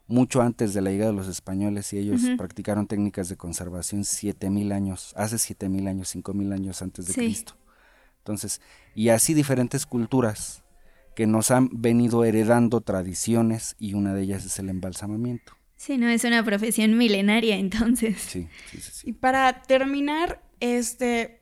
mucho 0.08 0.42
antes 0.42 0.74
de 0.74 0.82
la 0.82 0.92
llegada 0.92 1.12
de 1.12 1.18
los 1.18 1.28
españoles 1.28 1.92
y 1.94 1.98
ellos 1.98 2.22
practicaron 2.38 2.88
técnicas 2.88 3.28
de 3.28 3.36
conservación 3.38 4.04
7.000 4.04 4.72
años, 4.72 5.14
hace 5.18 5.38
7.000 5.38 5.88
años, 5.90 6.16
5.000 6.16 6.54
años 6.54 6.82
antes 6.82 7.08
de 7.08 7.14
Sí. 7.14 7.20
Cristo. 7.22 7.56
Entonces, 8.20 8.62
y 8.94 9.10
así 9.10 9.34
diferentes 9.34 9.86
culturas 9.86 10.64
que 11.16 11.28
nos 11.28 11.52
han 11.52 11.70
venido 11.72 12.24
heredando 12.24 12.82
tradiciones 12.82 13.76
y 13.80 13.94
una 13.94 14.14
de 14.14 14.24
ellas 14.24 14.46
es 14.46 14.60
el 14.60 14.70
embalsamamiento. 14.70 15.54
Sí, 15.76 15.98
no, 15.98 16.08
es 16.08 16.24
una 16.24 16.44
profesión 16.44 16.98
milenaria 16.98 17.58
entonces. 17.58 18.22
Sí, 18.22 18.48
sí, 18.72 18.80
sí. 18.80 18.92
sí. 18.92 19.10
Y 19.10 19.14
para 19.14 19.62
terminar, 19.64 20.42
este, 20.60 21.42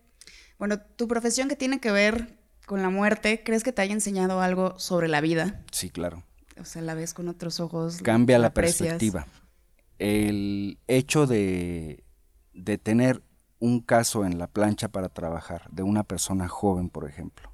bueno, 0.57 0.79
tu 0.79 1.07
profesión 1.07 1.49
que 1.49 1.55
tiene 1.55 1.79
que 1.79 1.91
ver 1.91 2.37
con 2.65 2.81
la 2.81 2.89
muerte, 2.89 3.43
¿crees 3.43 3.63
que 3.63 3.71
te 3.71 3.81
haya 3.81 3.93
enseñado 3.93 4.41
algo 4.41 4.77
sobre 4.79 5.07
la 5.07 5.21
vida? 5.21 5.61
Sí, 5.71 5.89
claro. 5.89 6.23
O 6.59 6.65
sea, 6.65 6.81
la 6.81 6.93
ves 6.93 7.13
con 7.13 7.27
otros 7.27 7.59
ojos. 7.59 8.01
Cambia 8.01 8.39
la 8.39 8.53
perspectiva. 8.53 9.27
El 9.99 10.79
hecho 10.87 11.27
de, 11.27 12.03
de 12.53 12.77
tener 12.77 13.21
un 13.59 13.79
caso 13.79 14.25
en 14.25 14.37
la 14.37 14.47
plancha 14.47 14.89
para 14.89 15.09
trabajar 15.09 15.69
de 15.71 15.83
una 15.83 16.03
persona 16.03 16.47
joven, 16.47 16.89
por 16.89 17.07
ejemplo, 17.07 17.49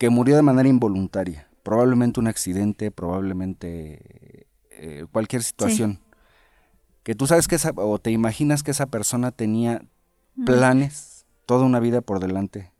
que 0.00 0.08
murió 0.08 0.34
de 0.34 0.40
manera 0.40 0.66
involuntaria, 0.66 1.46
probablemente 1.62 2.20
un 2.20 2.26
accidente, 2.26 2.90
probablemente 2.90 4.46
eh, 4.70 5.04
cualquier 5.12 5.42
situación, 5.42 6.00
que 7.02 7.14
tú 7.14 7.26
sabes 7.26 7.48
que 7.48 7.56
esa, 7.56 7.72
o 7.76 7.98
te 7.98 8.10
imaginas 8.10 8.62
que 8.62 8.70
esa 8.70 8.86
persona 8.86 9.30
tenía 9.30 9.84
planes, 10.46 11.26
toda 11.44 11.66
una 11.66 11.80
vida 11.80 12.00
por 12.00 12.18
delante, 12.18 12.72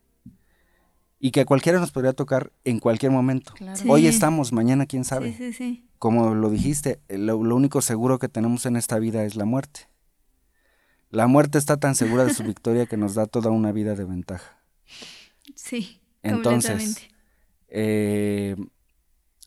y 1.18 1.32
que 1.32 1.42
a 1.42 1.44
cualquiera 1.44 1.78
nos 1.78 1.92
podría 1.92 2.14
tocar 2.14 2.52
en 2.64 2.78
cualquier 2.78 3.12
momento. 3.12 3.52
Claro. 3.52 3.76
Sí. 3.76 3.86
Hoy 3.86 4.06
estamos, 4.06 4.54
mañana 4.54 4.86
quién 4.86 5.04
sabe. 5.04 5.32
Sí, 5.32 5.36
sí, 5.36 5.52
sí. 5.52 5.88
Como 5.98 6.34
lo 6.34 6.48
dijiste, 6.48 7.00
eh, 7.08 7.18
lo, 7.18 7.44
lo 7.44 7.54
único 7.54 7.82
seguro 7.82 8.18
que 8.18 8.30
tenemos 8.30 8.64
en 8.64 8.76
esta 8.76 8.98
vida 8.98 9.24
es 9.26 9.36
la 9.36 9.44
muerte. 9.44 9.90
La 11.10 11.26
muerte 11.26 11.58
está 11.58 11.76
tan 11.76 11.94
segura 11.94 12.24
de 12.24 12.32
su 12.32 12.42
victoria 12.44 12.86
que 12.86 12.96
nos 12.96 13.14
da 13.14 13.26
toda 13.26 13.50
una 13.50 13.72
vida 13.72 13.94
de 13.94 14.06
ventaja. 14.06 14.62
Sí, 15.54 16.00
Entonces. 16.22 17.09
Eh, 17.70 18.56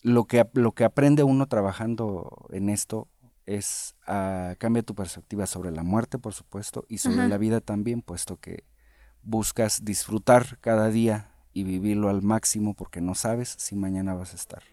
lo, 0.02 0.26
que, 0.26 0.46
lo 0.54 0.74
que 0.74 0.84
aprende 0.86 1.24
uno 1.24 1.48
trabajando 1.48 2.48
en 2.52 2.70
esto 2.70 3.08
es 3.46 3.96
a 4.08 4.56
cambia 4.58 4.84
tu 4.84 4.96
perspectiva 4.96 5.46
sobre 5.48 5.72
la 5.72 5.84
muerte, 5.84 6.18
por 6.20 6.34
supuesto, 6.34 6.86
y 6.90 7.00
sobre 7.00 7.20
Ajá. 7.22 7.30
la 7.30 7.38
vida 7.38 7.62
también, 7.62 8.02
puesto 8.02 8.38
que 8.40 8.64
buscas 9.24 9.86
disfrutar 9.86 10.58
cada 10.62 10.90
día 10.90 11.32
y 11.54 11.64
vivirlo 11.64 12.10
al 12.10 12.22
máximo 12.24 12.74
porque 12.74 13.02
no 13.02 13.16
sabes 13.16 13.56
si 13.60 13.76
mañana 13.76 14.14
vas 14.14 14.34
a 14.34 14.38
estar. 14.38 14.64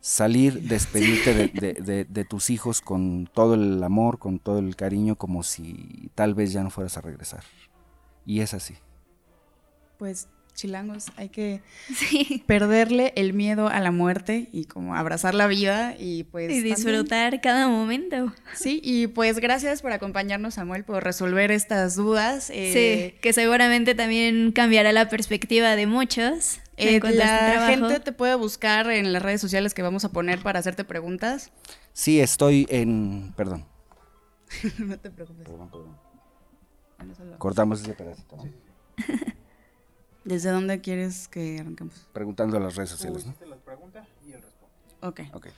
Salir, 0.00 0.62
despedirte 0.62 1.32
de, 1.34 1.48
de- 1.54 1.82
de- 1.82 2.04
de 2.04 2.24
tus 2.24 2.50
hijos 2.50 2.80
con 2.82 3.26
todo 3.32 3.54
el 3.54 3.82
amor, 3.82 4.18
con 4.18 4.38
todo 4.38 4.58
el 4.58 4.76
cariño, 4.76 5.16
como 5.16 5.42
si 5.42 6.10
tal 6.14 6.34
vez 6.34 6.52
ya 6.52 6.62
no 6.62 6.70
fueras 6.70 6.96
a 6.98 7.00
regresar. 7.00 7.44
Y 8.26 8.40
es 8.40 8.52
así. 8.54 8.76
Pues, 9.98 10.28
chilangos, 10.54 11.06
hay 11.16 11.28
que 11.28 11.60
Sí. 11.94 12.42
perderle 12.46 13.12
el 13.16 13.32
miedo 13.34 13.68
a 13.68 13.80
la 13.80 13.90
muerte 13.90 14.48
y 14.52 14.64
como 14.66 14.94
abrazar 14.94 15.34
la 15.34 15.46
vida 15.46 15.94
y 15.98 16.24
pues... 16.24 16.50
Y 16.50 16.54
también- 16.56 16.74
disfrutar 16.76 17.40
cada 17.40 17.68
momento. 17.68 18.32
Sí, 18.54 18.80
y 18.82 19.08
pues 19.08 19.38
gracias 19.40 19.82
por 19.82 19.92
acompañarnos, 19.92 20.54
Samuel, 20.54 20.84
por 20.84 21.02
resolver 21.04 21.50
estas 21.50 21.96
dudas. 21.96 22.50
eh, 22.50 23.12
sí, 23.12 23.18
que 23.20 23.32
seguramente 23.32 23.94
también 23.94 24.52
cambiará 24.52 24.92
la 24.92 25.08
perspectiva 25.08 25.76
de 25.76 25.86
muchos 25.86 26.58
eh, 26.76 26.96
este 26.96 27.14
la 27.14 27.66
gente 27.68 28.00
te 28.00 28.10
puede 28.12 28.34
buscar 28.34 28.90
en 28.90 29.12
las 29.12 29.22
redes 29.22 29.40
sociales 29.40 29.74
que 29.74 29.82
vamos 29.82 30.04
a 30.04 30.08
poner 30.10 30.40
para 30.42 30.58
hacerte 30.58 30.84
preguntas. 30.84 31.52
Sí, 31.92 32.18
estoy 32.20 32.66
en... 32.70 33.32
Perdón. 33.36 33.64
no 34.78 34.98
te 34.98 35.10
preocupes. 35.10 35.44
Perdón, 35.46 35.70
perdón. 35.70 36.04
Cortamos 37.38 37.80
ese 37.82 37.92
pedacito. 37.92 38.36
¿no? 38.36 38.44
¿Desde 40.24 40.50
dónde 40.50 40.80
quieres 40.80 41.28
que 41.28 41.58
arranquemos? 41.60 42.06
Preguntando 42.12 42.56
a 42.56 42.60
las 42.60 42.76
redes 42.76 42.90
sociales, 42.90 43.26
¿no? 43.26 43.34
Ok. 45.00 45.20
Ok. 45.32 45.48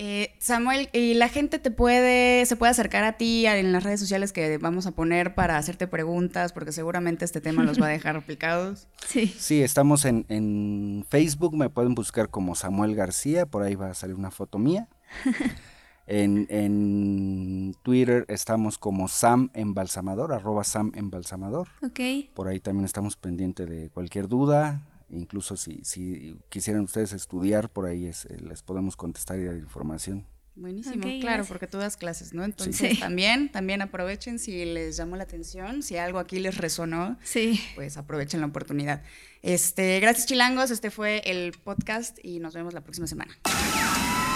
Eh, 0.00 0.32
Samuel, 0.38 0.88
¿y 0.92 1.14
la 1.14 1.28
gente 1.28 1.58
te 1.58 1.72
puede, 1.72 2.46
se 2.46 2.54
puede 2.54 2.70
acercar 2.70 3.02
a 3.02 3.14
ti 3.14 3.46
en 3.46 3.72
las 3.72 3.82
redes 3.82 3.98
sociales 3.98 4.32
que 4.32 4.56
vamos 4.58 4.86
a 4.86 4.92
poner 4.92 5.34
para 5.34 5.56
hacerte 5.56 5.88
preguntas? 5.88 6.52
Porque 6.52 6.70
seguramente 6.70 7.24
este 7.24 7.40
tema 7.40 7.64
los 7.64 7.82
va 7.82 7.86
a 7.86 7.90
dejar 7.90 8.16
aplicados. 8.16 8.86
Sí. 9.08 9.26
Sí, 9.26 9.60
estamos 9.60 10.04
en, 10.04 10.24
en 10.28 11.04
Facebook, 11.08 11.56
me 11.56 11.68
pueden 11.68 11.96
buscar 11.96 12.28
como 12.28 12.54
Samuel 12.54 12.94
García, 12.94 13.46
por 13.46 13.64
ahí 13.64 13.74
va 13.74 13.90
a 13.90 13.94
salir 13.94 14.14
una 14.14 14.30
foto 14.30 14.58
mía. 14.58 14.86
En, 16.10 16.46
en 16.48 17.76
Twitter 17.82 18.24
estamos 18.28 18.78
como 18.78 19.08
Sam 19.08 19.50
Embalsamador, 19.52 20.32
arroba 20.32 20.64
Sam 20.64 20.90
Embalsamador. 20.94 21.68
Ok. 21.82 22.00
Por 22.34 22.48
ahí 22.48 22.60
también 22.60 22.86
estamos 22.86 23.16
pendientes 23.16 23.68
de 23.68 23.90
cualquier 23.90 24.26
duda, 24.26 24.82
incluso 25.10 25.56
si, 25.56 25.80
si 25.84 26.36
quisieran 26.48 26.82
ustedes 26.82 27.12
estudiar, 27.12 27.68
por 27.70 27.84
ahí 27.86 28.06
es, 28.06 28.24
eh, 28.24 28.38
les 28.40 28.62
podemos 28.62 28.96
contestar 28.96 29.38
y 29.38 29.44
dar 29.44 29.56
información. 29.56 30.26
Buenísimo, 30.56 31.02
claro, 31.02 31.20
gracias. 31.20 31.46
porque 31.48 31.66
tú 31.68 31.78
das 31.78 31.96
clases, 31.96 32.32
¿no? 32.34 32.42
Entonces 32.42 32.94
Sí. 32.94 32.98
también, 32.98 33.52
también 33.52 33.80
aprovechen 33.80 34.40
si 34.40 34.64
les 34.64 34.96
llamó 34.96 35.14
la 35.14 35.22
atención, 35.22 35.84
si 35.84 35.98
algo 35.98 36.18
aquí 36.18 36.40
les 36.40 36.56
resonó, 36.58 37.16
Sí. 37.22 37.60
pues 37.76 37.96
aprovechen 37.96 38.40
la 38.40 38.46
oportunidad. 38.48 39.02
Este, 39.42 40.00
gracias 40.00 40.26
chilangos, 40.26 40.72
este 40.72 40.90
fue 40.90 41.22
el 41.26 41.52
podcast 41.52 42.18
y 42.24 42.40
nos 42.40 42.54
vemos 42.54 42.74
la 42.74 42.80
próxima 42.80 43.06
semana. 43.06 43.38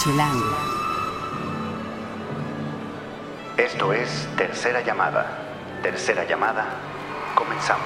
Chilango. 0.05 0.47
Esto 3.59 3.93
es 3.93 4.27
Tercera 4.39 4.83
Llamada. 4.83 5.81
Tercera 5.83 6.27
Llamada. 6.27 6.75
Comenzamos. 7.35 7.85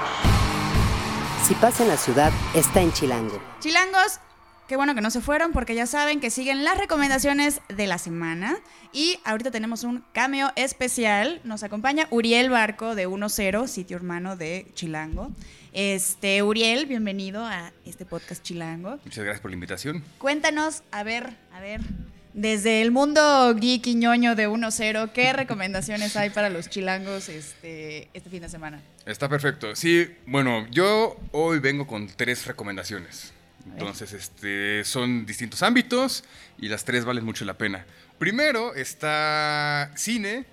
Si 1.42 1.54
pasa 1.54 1.82
en 1.82 1.88
la 1.88 1.96
ciudad, 1.96 2.32
está 2.54 2.80
en 2.80 2.92
Chilango. 2.92 3.42
Chilangos, 3.58 4.20
qué 4.68 4.76
bueno 4.76 4.94
que 4.94 5.00
no 5.00 5.10
se 5.10 5.20
fueron 5.20 5.50
porque 5.50 5.74
ya 5.74 5.86
saben 5.86 6.20
que 6.20 6.30
siguen 6.30 6.62
las 6.62 6.78
recomendaciones 6.78 7.62
de 7.68 7.88
la 7.88 7.98
semana. 7.98 8.56
Y 8.92 9.18
ahorita 9.24 9.50
tenemos 9.50 9.82
un 9.82 10.04
cameo 10.12 10.52
especial. 10.54 11.40
Nos 11.42 11.64
acompaña 11.64 12.06
Uriel 12.10 12.48
Barco 12.48 12.94
de 12.94 13.08
1-0, 13.08 13.66
sitio 13.66 13.96
hermano 13.96 14.36
de 14.36 14.70
Chilango. 14.74 15.32
Este, 15.72 16.44
Uriel, 16.44 16.86
bienvenido 16.86 17.44
a 17.44 17.72
este 17.84 18.06
podcast 18.06 18.40
chilango. 18.40 19.00
Muchas 19.04 19.24
gracias 19.24 19.40
por 19.40 19.50
la 19.50 19.56
invitación. 19.56 20.04
Cuéntanos, 20.18 20.84
a 20.92 21.02
ver, 21.02 21.36
a 21.52 21.58
ver, 21.58 21.80
desde 22.36 22.82
el 22.82 22.90
mundo 22.90 23.54
geek 23.54 23.86
y 23.86 23.94
ñoño 23.94 24.36
de 24.36 24.46
1-0, 24.46 25.10
¿qué 25.12 25.32
recomendaciones 25.32 26.16
hay 26.16 26.28
para 26.30 26.50
los 26.50 26.68
chilangos 26.68 27.30
este, 27.30 28.10
este 28.12 28.30
fin 28.30 28.42
de 28.42 28.50
semana? 28.50 28.82
Está 29.06 29.28
perfecto. 29.28 29.74
Sí, 29.74 30.06
bueno, 30.26 30.68
yo 30.70 31.18
hoy 31.32 31.58
vengo 31.58 31.86
con 31.86 32.06
tres 32.08 32.46
recomendaciones. 32.46 33.32
Entonces, 33.72 34.12
este, 34.12 34.84
son 34.84 35.26
distintos 35.26 35.62
ámbitos 35.62 36.24
y 36.58 36.68
las 36.68 36.84
tres 36.84 37.04
valen 37.04 37.24
mucho 37.24 37.44
la 37.44 37.54
pena. 37.54 37.84
Primero 38.18 38.74
está 38.74 39.90
cine, 39.96 40.44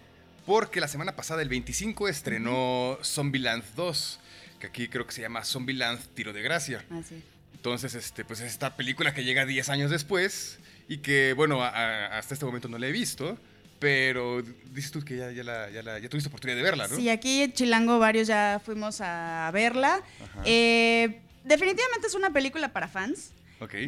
porque 0.46 0.80
la 0.80 0.88
semana 0.88 1.16
pasada, 1.16 1.42
el 1.42 1.50
25, 1.50 2.08
estrenó 2.08 2.98
Zombieland 3.04 3.64
2, 3.76 4.20
que 4.60 4.68
aquí 4.68 4.88
creo 4.88 5.06
que 5.06 5.12
se 5.12 5.22
llama 5.22 5.44
Zombieland 5.44 6.00
Tiro 6.16 6.32
de 6.34 6.42
Gracia. 6.42 6.84
Ah, 6.90 7.02
sí. 7.08 7.22
Entonces, 7.54 7.94
este, 7.94 8.26
pues 8.26 8.40
es 8.40 8.52
esta 8.52 8.76
película 8.76 9.14
que 9.14 9.24
llega 9.24 9.46
10 9.46 9.70
años 9.70 9.92
después 9.92 10.60
y 10.94 10.98
que, 11.00 11.34
bueno, 11.34 11.64
a- 11.64 11.70
a- 11.70 12.18
hasta 12.18 12.34
este 12.34 12.46
momento 12.46 12.68
no 12.68 12.78
la 12.78 12.88
he 12.88 12.92
visto, 12.92 13.38
pero 13.80 14.42
dices 14.72 14.92
tú 14.92 15.04
que 15.04 15.18
ya, 15.18 15.32
ya, 15.32 15.44
la- 15.44 15.70
ya 15.70 15.82
la- 15.84 16.00
ya 16.00 16.08
tuviste 16.10 16.30
oportunidad 16.30 16.58
de 16.58 16.64
verla, 16.64 16.88
¿no? 16.88 16.96
Sí, 16.96 17.10
aquí 17.10 17.42
en 17.44 17.54
Chilango 17.54 18.00
varios 18.00 18.28
ya 18.28 18.62
fuimos 18.64 19.02
a 19.02 19.50
verla. 19.54 20.02
Eh, 20.46 21.20
definitivamente 21.44 22.08
es 22.08 22.16
una 22.16 22.32
película 22.32 22.72
para 22.72 22.88
fans. 22.88 23.32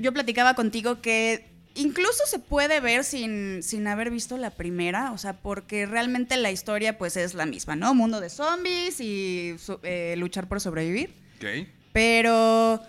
Yo 0.01 0.13
platicaba 0.13 0.53
contigo 0.53 1.01
que 1.01 1.45
incluso 1.75 2.23
se 2.27 2.39
puede 2.39 2.79
ver 2.79 3.03
sin, 3.03 3.61
sin 3.61 3.87
haber 3.87 4.09
visto 4.09 4.37
la 4.37 4.49
primera, 4.51 5.11
o 5.11 5.17
sea, 5.17 5.33
porque 5.33 5.85
realmente 5.85 6.37
la 6.37 6.49
historia 6.51 6.97
pues 6.97 7.17
es 7.17 7.33
la 7.33 7.45
misma, 7.45 7.75
¿no? 7.75 7.93
Mundo 7.93 8.21
de 8.21 8.29
zombies 8.29 9.01
y 9.01 9.55
eh, 9.83 10.15
luchar 10.17 10.47
por 10.47 10.61
sobrevivir. 10.61 11.13
Ok. 11.37 11.67
Pero 11.91 12.81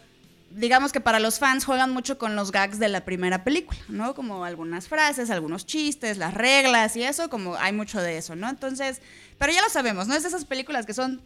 digamos 0.56 0.92
que 0.92 1.00
para 1.00 1.20
los 1.20 1.38
fans 1.38 1.64
juegan 1.64 1.90
mucho 1.92 2.18
con 2.18 2.34
los 2.34 2.50
gags 2.50 2.78
de 2.78 2.88
la 2.88 3.04
primera 3.04 3.44
película, 3.44 3.78
¿no? 3.88 4.14
Como 4.14 4.44
algunas 4.44 4.88
frases, 4.88 5.30
algunos 5.30 5.66
chistes, 5.66 6.16
las 6.18 6.34
reglas 6.34 6.96
y 6.96 7.02
eso, 7.04 7.28
como 7.30 7.56
hay 7.56 7.72
mucho 7.72 8.00
de 8.00 8.16
eso, 8.18 8.34
¿no? 8.36 8.48
Entonces, 8.48 9.00
pero 9.38 9.52
ya 9.52 9.62
lo 9.62 9.68
sabemos, 9.68 10.08
¿no? 10.08 10.14
Es 10.14 10.22
de 10.22 10.28
esas 10.28 10.44
películas 10.44 10.86
que 10.86 10.94
son 10.94 11.20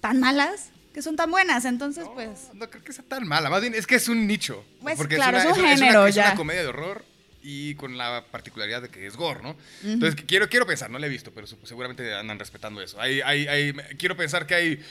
tan 0.00 0.18
malas 0.20 0.70
que 0.94 1.02
son 1.02 1.14
tan 1.14 1.30
buenas, 1.30 1.64
entonces 1.66 2.04
pues... 2.14 2.48
No 2.54 2.68
creo 2.68 2.82
que 2.82 2.92
sea 2.92 3.04
tan 3.04 3.24
mala, 3.28 3.48
más 3.48 3.60
bien 3.60 3.74
es 3.76 3.86
que 3.86 3.94
es 3.94 4.08
un 4.08 4.26
nicho. 4.26 4.64
Pues, 4.82 4.96
porque 4.96 5.14
claro, 5.14 5.38
es, 5.38 5.44
una, 5.44 5.52
es 5.52 5.58
un 5.58 5.64
género, 5.78 6.00
una- 6.00 6.08
es 6.08 6.16
una 6.16 6.34
comedia 6.34 6.62
de 6.62 6.66
horror 6.66 7.04
y 7.44 7.76
con 7.76 7.96
la 7.96 8.24
particularidad 8.28 8.82
de 8.82 8.88
que 8.88 9.06
es 9.06 9.16
gore, 9.16 9.40
¿no? 9.40 9.54
Entonces, 9.84 10.20
quiero, 10.26 10.48
quiero 10.48 10.66
pensar, 10.66 10.90
no 10.90 10.98
la 10.98 11.06
he 11.06 11.08
visto, 11.08 11.30
pero 11.32 11.46
seguramente 11.46 12.12
andan 12.12 12.40
respetando 12.40 12.82
eso. 12.82 13.00
Hay, 13.00 13.20
hay, 13.20 13.46
hay- 13.46 13.72
quiero 13.98 14.16
pensar 14.16 14.46
que 14.48 14.54
hay 14.56 14.84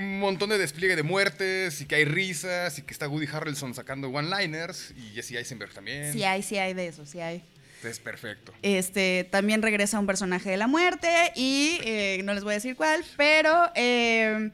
un 0.00 0.18
montón 0.18 0.50
de 0.50 0.58
despliegue 0.58 0.96
de 0.96 1.02
muertes 1.02 1.80
y 1.80 1.86
que 1.86 1.96
hay 1.96 2.04
risas 2.04 2.78
y 2.78 2.82
que 2.82 2.92
está 2.92 3.08
Woody 3.08 3.26
Harrelson 3.30 3.74
sacando 3.74 4.08
one-liners 4.08 4.94
y 4.96 5.14
Jesse 5.14 5.32
Eisenberg 5.32 5.72
también. 5.72 6.12
Sí 6.12 6.24
hay, 6.24 6.42
sí 6.42 6.58
hay 6.58 6.74
de 6.74 6.88
eso, 6.88 7.04
sí 7.04 7.20
hay. 7.20 7.44
Es 7.84 7.98
perfecto. 7.98 8.52
Este, 8.62 9.28
también 9.30 9.62
regresa 9.62 9.98
un 9.98 10.06
personaje 10.06 10.50
de 10.50 10.56
la 10.56 10.66
muerte 10.66 11.08
y 11.34 11.78
eh, 11.84 12.20
no 12.24 12.34
les 12.34 12.44
voy 12.44 12.52
a 12.52 12.54
decir 12.54 12.76
cuál, 12.76 13.04
pero 13.16 13.70
eh, 13.74 14.50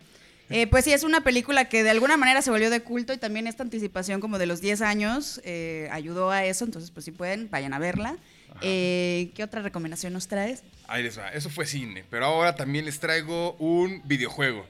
eh, 0.48 0.66
pues 0.68 0.84
sí, 0.84 0.92
es 0.92 1.02
una 1.02 1.22
película 1.22 1.64
que 1.68 1.82
de 1.82 1.90
alguna 1.90 2.16
manera 2.16 2.40
se 2.40 2.50
volvió 2.50 2.70
de 2.70 2.80
culto 2.80 3.12
y 3.12 3.18
también 3.18 3.46
esta 3.46 3.64
anticipación 3.64 4.20
como 4.20 4.38
de 4.38 4.46
los 4.46 4.60
10 4.60 4.80
años 4.82 5.40
eh, 5.44 5.88
ayudó 5.90 6.30
a 6.30 6.44
eso, 6.44 6.64
entonces 6.64 6.90
pues 6.92 7.04
si 7.04 7.10
pueden, 7.10 7.50
vayan 7.50 7.74
a 7.74 7.78
verla. 7.78 8.16
Eh, 8.62 9.32
¿Qué 9.34 9.42
otra 9.42 9.60
recomendación 9.60 10.12
nos 10.12 10.28
traes? 10.28 10.62
Ahí 10.86 11.02
les 11.02 11.18
va, 11.18 11.28
eso 11.30 11.50
fue 11.50 11.66
cine, 11.66 12.04
pero 12.08 12.26
ahora 12.26 12.54
también 12.54 12.84
les 12.84 13.00
traigo 13.00 13.54
un 13.54 14.00
videojuego. 14.04 14.64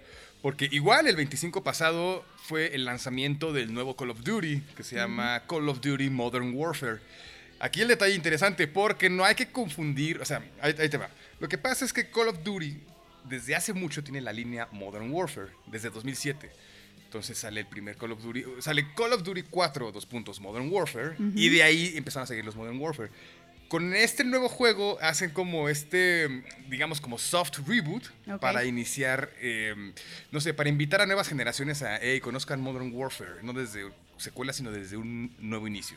Porque 0.47 0.69
igual 0.71 1.09
el 1.09 1.17
25 1.17 1.65
pasado 1.65 2.25
fue 2.37 2.73
el 2.77 2.85
lanzamiento 2.85 3.53
del 3.53 3.75
nuevo 3.75 3.97
Call 3.97 4.11
of 4.11 4.23
Duty, 4.23 4.61
que 4.77 4.85
se 4.85 4.95
llama 4.95 5.43
Call 5.49 5.69
of 5.69 5.81
Duty 5.81 6.09
Modern 6.09 6.55
Warfare. 6.55 7.01
Aquí 7.59 7.81
el 7.81 7.89
detalle 7.89 8.15
interesante, 8.15 8.69
porque 8.69 9.11
no 9.11 9.25
hay 9.25 9.35
que 9.35 9.51
confundir, 9.51 10.21
o 10.21 10.25
sea, 10.25 10.45
ahí, 10.61 10.73
ahí 10.79 10.89
te 10.89 10.99
va. 10.99 11.11
Lo 11.41 11.49
que 11.49 11.59
pasa 11.59 11.85
es 11.85 11.93
que 11.93 12.09
Call 12.11 12.29
of 12.29 12.45
Duty 12.45 12.79
desde 13.25 13.57
hace 13.57 13.73
mucho 13.73 14.05
tiene 14.05 14.21
la 14.21 14.33
línea 14.33 14.69
Modern 14.71 15.11
Warfare, 15.11 15.49
desde 15.67 15.91
2007. 15.91 16.49
Entonces 17.07 17.37
sale 17.37 17.59
el 17.59 17.67
primer 17.67 17.97
Call 17.97 18.13
of 18.13 18.23
Duty, 18.23 18.45
sale 18.61 18.87
Call 18.95 19.15
of 19.15 19.25
Duty 19.25 19.43
4, 19.51 19.91
dos 19.91 20.07
puntos, 20.07 20.41
Modern 20.41 20.71
Warfare, 20.71 21.17
y 21.35 21.49
de 21.49 21.65
ahí 21.65 21.95
empezaron 21.97 22.23
a 22.23 22.27
seguir 22.29 22.45
los 22.45 22.55
Modern 22.55 22.79
Warfare. 22.79 23.11
Con 23.69 23.95
este 23.95 24.23
nuevo 24.23 24.49
juego 24.49 24.99
hacen 25.01 25.31
como 25.31 25.69
este, 25.69 26.45
digamos, 26.69 27.01
como 27.01 27.19
soft 27.19 27.59
reboot 27.67 28.05
para 28.41 28.65
iniciar, 28.65 29.31
eh, 29.41 29.75
no 30.31 30.41
sé, 30.41 30.55
para 30.55 30.69
invitar 30.69 31.01
a 31.01 31.07
nuevas 31.07 31.29
generaciones 31.29 31.83
a, 31.83 31.99
hey, 32.01 32.21
conozcan 32.21 32.61
Modern 32.61 32.93
Warfare, 32.95 33.43
no 33.43 33.53
desde 33.53 33.91
secuela, 34.19 34.53
sino 34.53 34.71
desde 34.71 34.97
un 34.97 35.35
nuevo 35.39 35.67
inicio. 35.67 35.97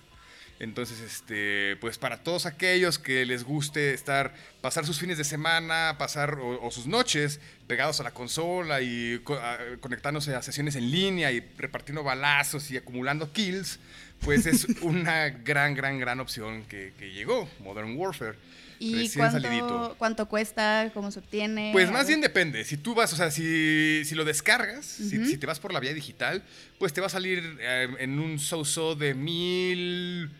Entonces, 0.59 0.99
este, 0.99 1.77
pues 1.77 1.97
para 1.97 2.21
todos 2.21 2.45
aquellos 2.45 2.99
que 2.99 3.25
les 3.25 3.43
guste 3.43 3.93
estar, 3.93 4.33
pasar 4.61 4.85
sus 4.85 4.99
fines 4.99 5.17
de 5.17 5.23
semana, 5.23 5.95
pasar 5.97 6.39
o, 6.39 6.65
o 6.65 6.71
sus 6.71 6.85
noches 6.85 7.39
pegados 7.69 7.99
a 7.99 8.03
la 8.03 8.11
consola 8.11 8.81
y 8.81 9.19
co- 9.23 9.35
a- 9.37 9.59
conectándose 9.79 10.33
a 10.33 10.41
sesiones 10.41 10.75
en 10.75 10.89
línea 10.89 11.31
y 11.31 11.39
repartiendo 11.55 12.03
balazos 12.03 12.71
y 12.71 12.77
acumulando 12.77 13.31
kills, 13.31 13.79
pues 14.21 14.47
es 14.47 14.65
una 14.81 15.29
gran, 15.29 15.75
gran, 15.75 15.99
gran 15.99 16.19
opción 16.19 16.63
que, 16.63 16.93
que 16.97 17.11
llegó, 17.13 17.47
Modern 17.59 17.95
Warfare. 17.95 18.35
¿Y 18.79 19.09
cuánto, 19.09 19.95
cuánto 19.99 20.25
cuesta? 20.27 20.89
¿Cómo 20.95 21.11
se 21.11 21.19
obtiene? 21.19 21.69
Pues 21.73 21.91
más 21.91 22.07
bien 22.07 22.21
depende. 22.21 22.63
Si 22.63 22.77
tú 22.77 22.95
vas, 22.95 23.11
o 23.13 23.15
sea, 23.17 23.29
si, 23.29 24.01
si 24.05 24.15
lo 24.15 24.23
descargas, 24.25 24.85
si, 24.85 25.23
si 25.27 25.37
te 25.37 25.45
vas 25.45 25.59
por 25.59 25.71
la 25.73 25.79
vía 25.81 25.93
digital, 25.93 26.41
pues 26.79 26.91
te 26.93 27.01
va 27.01 27.07
a 27.07 27.09
salir 27.11 27.57
eh, 27.59 27.87
en 27.99 28.17
un 28.19 28.39
so-so 28.39 28.95
de 28.95 29.13
mil. 29.13 30.31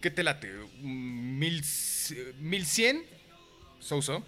¿Qué 0.00 0.10
te 0.10 0.22
late? 0.22 0.50
Mm, 0.80 1.38
Mil, 1.40 1.62
mil 2.40 2.64
cien 2.64 3.02
so-so. 3.80 4.24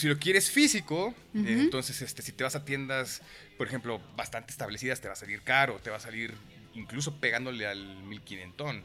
Si 0.00 0.08
lo 0.08 0.18
quieres 0.18 0.50
físico, 0.50 1.14
eh, 1.34 1.44
entonces 1.60 2.00
este, 2.00 2.22
si 2.22 2.32
te 2.32 2.42
vas 2.42 2.56
a 2.56 2.64
tiendas, 2.64 3.20
por 3.58 3.66
ejemplo, 3.66 4.00
bastante 4.16 4.50
establecidas, 4.50 4.98
te 5.02 5.08
va 5.08 5.12
a 5.12 5.16
salir 5.16 5.42
caro, 5.42 5.78
te 5.82 5.90
va 5.90 5.98
a 5.98 6.00
salir 6.00 6.32
incluso 6.74 7.16
pegándole 7.20 7.66
al 7.66 7.84
1500. 8.04 8.76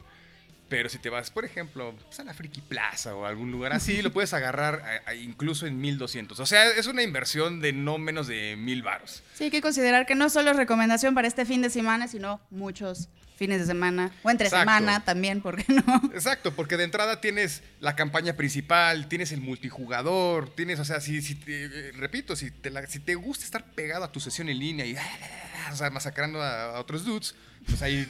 Pero 0.68 0.88
si 0.90 0.98
te 0.98 1.08
vas, 1.08 1.30
por 1.30 1.44
ejemplo, 1.46 1.94
pues, 2.04 2.20
a 2.20 2.24
la 2.24 2.34
Friki 2.34 2.60
Plaza 2.60 3.14
o 3.14 3.24
a 3.24 3.28
algún 3.30 3.50
lugar 3.50 3.72
así, 3.72 4.02
lo 4.02 4.12
puedes 4.12 4.34
agarrar 4.34 4.82
a- 5.06 5.10
a- 5.10 5.14
incluso 5.14 5.66
en 5.66 5.80
1200. 5.80 6.38
O 6.40 6.44
sea, 6.44 6.68
es 6.68 6.86
una 6.86 7.02
inversión 7.02 7.60
de 7.60 7.72
no 7.72 7.96
menos 7.96 8.26
de 8.26 8.56
mil 8.58 8.82
varos. 8.82 9.22
Sí, 9.32 9.44
hay 9.44 9.50
que 9.50 9.62
considerar 9.62 10.04
que 10.04 10.16
no 10.16 10.28
solo 10.28 10.50
es 10.50 10.56
recomendación 10.58 11.14
para 11.14 11.28
este 11.28 11.46
fin 11.46 11.62
de 11.62 11.70
semana, 11.70 12.08
sino 12.08 12.40
muchos 12.50 13.08
fines 13.36 13.60
de 13.60 13.66
semana 13.66 14.10
o 14.22 14.30
entre 14.30 14.46
Exacto. 14.46 14.70
semana 14.72 15.04
también, 15.04 15.40
¿por 15.42 15.56
qué 15.62 15.70
no? 15.72 15.82
Exacto, 16.14 16.54
porque 16.54 16.76
de 16.76 16.84
entrada 16.84 17.20
tienes 17.20 17.62
la 17.80 17.94
campaña 17.94 18.34
principal, 18.34 19.08
tienes 19.08 19.30
el 19.32 19.40
multijugador, 19.42 20.54
tienes, 20.54 20.80
o 20.80 20.84
sea, 20.84 21.00
si, 21.00 21.20
si 21.22 21.34
te- 21.34 21.64
eh, 21.66 21.92
repito, 21.92 22.34
si 22.34 22.50
te, 22.50 22.70
la- 22.70 22.86
si 22.86 22.98
te 22.98 23.14
gusta 23.14 23.44
estar 23.44 23.64
pegado 23.72 24.04
a 24.04 24.10
tu 24.12 24.20
sesión 24.20 24.48
en 24.48 24.58
línea 24.58 24.86
y, 24.86 24.96
o 25.72 25.76
sea, 25.76 25.90
masacrando 25.90 26.42
a, 26.42 26.76
a 26.76 26.80
otros 26.80 27.04
dudes, 27.04 27.34
pues 27.66 27.82
ahí, 27.82 28.08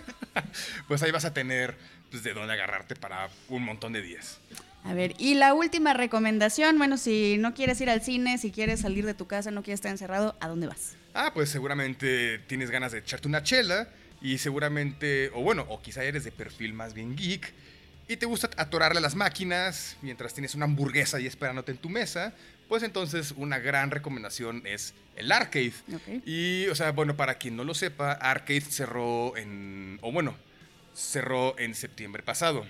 pues 0.88 1.02
ahí 1.02 1.10
vas 1.10 1.24
a 1.24 1.32
tener 1.32 1.76
pues, 2.10 2.22
de 2.22 2.32
dónde 2.34 2.52
agarrarte 2.52 2.96
para 2.96 3.28
un 3.48 3.62
montón 3.64 3.92
de 3.92 4.02
días. 4.02 4.38
A 4.82 4.94
ver, 4.94 5.14
y 5.18 5.34
la 5.34 5.52
última 5.52 5.92
recomendación, 5.92 6.78
bueno, 6.78 6.96
si 6.96 7.36
no 7.38 7.52
quieres 7.52 7.80
ir 7.82 7.90
al 7.90 8.00
cine, 8.02 8.38
si 8.38 8.50
quieres 8.50 8.80
salir 8.80 9.04
de 9.04 9.12
tu 9.14 9.26
casa, 9.26 9.50
no 9.50 9.62
quieres 9.62 9.78
estar 9.78 9.92
encerrado, 9.92 10.36
¿a 10.40 10.48
dónde 10.48 10.66
vas? 10.68 10.94
Ah, 11.12 11.32
pues 11.34 11.50
seguramente 11.50 12.38
tienes 12.46 12.70
ganas 12.70 12.92
de 12.92 12.98
echarte 12.98 13.28
una 13.28 13.42
chela 13.42 13.88
y 14.20 14.38
seguramente, 14.38 15.30
o 15.34 15.42
bueno, 15.42 15.64
o 15.68 15.80
quizá 15.80 16.04
eres 16.04 16.24
de 16.24 16.32
perfil 16.32 16.72
más 16.72 16.94
bien 16.94 17.16
geek 17.16 17.52
y 18.08 18.16
te 18.16 18.26
gusta 18.26 18.50
atorarle 18.56 18.98
a 18.98 19.00
las 19.00 19.14
máquinas 19.14 19.96
mientras 20.02 20.34
tienes 20.34 20.54
una 20.54 20.64
hamburguesa 20.64 21.18
ahí 21.18 21.26
esperándote 21.26 21.72
en 21.72 21.78
tu 21.78 21.88
mesa, 21.88 22.34
pues 22.68 22.82
entonces 22.82 23.32
una 23.36 23.58
gran 23.58 23.90
recomendación 23.90 24.62
es 24.66 24.94
el 25.16 25.30
arcade. 25.30 25.72
Y, 26.26 26.66
o 26.66 26.74
sea, 26.74 26.92
bueno, 26.92 27.16
para 27.16 27.36
quien 27.36 27.56
no 27.56 27.62
lo 27.62 27.72
sepa, 27.72 28.12
arcade 28.12 28.62
cerró 28.62 29.36
en, 29.36 29.98
o 30.02 30.10
bueno, 30.10 30.34
cerró 30.94 31.58
en 31.58 31.74
septiembre 31.74 32.22
pasado. 32.22 32.66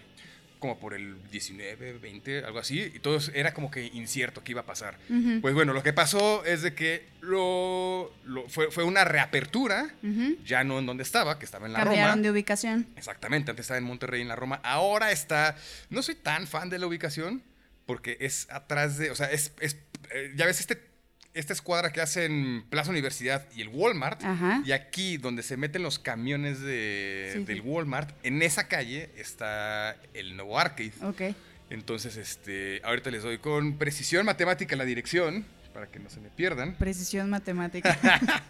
Como 0.61 0.79
por 0.79 0.95
el 0.95 1.17
19, 1.31 1.95
20, 1.95 2.45
algo 2.45 2.59
así. 2.61 2.81
Y 2.95 2.99
todo 3.01 3.19
era 3.35 3.53
como 3.55 3.71
que 3.71 3.87
incierto 3.87 4.45
qué 4.45 4.53
iba 4.53 4.61
a 4.61 4.67
pasar. 4.67 4.99
Pues 5.41 5.55
bueno, 5.55 5.73
lo 5.73 5.83
que 5.83 5.93
pasó 5.93 6.45
es 6.45 6.63
de 6.63 6.75
que 6.75 7.07
lo, 7.21 8.13
lo- 8.25 8.49
fue, 8.49 8.71
fue 8.71 8.85
una 8.85 9.05
reapertura, 9.05 9.89
ya 10.45 10.63
no 10.63 10.79
en 10.79 10.87
donde 10.87 11.03
estaba, 11.03 11.39
que 11.39 11.45
estaba 11.47 11.67
en 11.67 11.73
la 11.73 11.81
Cambiaron 11.81 12.11
Roma. 12.17 12.23
de 12.23 12.31
ubicación. 12.31 12.87
Exactamente, 12.97 13.51
antes 13.51 13.65
estaba 13.65 13.79
en 13.79 13.85
Monterrey, 13.85 14.21
en 14.21 14.29
la 14.29 14.37
Roma. 14.37 14.61
Ahora 14.63 15.11
está. 15.13 15.57
No 15.89 16.03
soy 16.03 16.15
tan 16.15 16.47
fan 16.47 16.69
de 16.71 16.79
la 16.79 16.87
ubicación, 16.87 17.43
porque 17.87 18.19
es 18.21 18.47
atrás 18.51 18.99
de. 18.99 19.11
O 19.11 19.15
sea, 19.15 19.31
es. 19.31 19.53
es, 19.61 19.79
eh, 20.13 20.33
ya 20.37 20.45
ves 20.47 20.61
este. 20.61 20.90
Esta 21.33 21.53
escuadra 21.53 21.93
que 21.93 22.01
hacen 22.01 22.65
Plaza 22.71 22.91
Universidad 22.91 23.47
y 23.55 23.61
el 23.61 23.69
Walmart. 23.69 24.23
Ajá. 24.25 24.63
Y 24.65 24.73
aquí, 24.73 25.17
donde 25.17 25.43
se 25.43 25.57
meten 25.57 25.83
los 25.83 25.99
camiones 25.99 26.61
de, 26.61 27.31
Sí, 27.35 27.45
del. 27.45 27.61
Walmart, 27.61 28.11
en 28.25 28.43
esa 28.43 28.67
calle 28.67 29.11
está 29.17 29.97
el 30.15 30.37
nuevo 30.37 30.59
arcade. 30.59 30.93
Ok. 31.03 31.37
Entonces, 31.71 32.17
este, 32.17 32.81
ahorita 32.85 33.11
les 33.13 33.23
doy 33.23 33.39
con 33.39 33.79
precisión 33.79 34.27
matemática 34.27 34.75
la 34.75 34.85
dirección, 34.85 35.45
para 35.73 35.87
que 35.87 36.01
no 36.01 36.11
se 36.11 36.21
me 36.21 36.29
pierdan. 36.31 36.75
Precisión 36.75 37.31
matemática. 37.31 37.97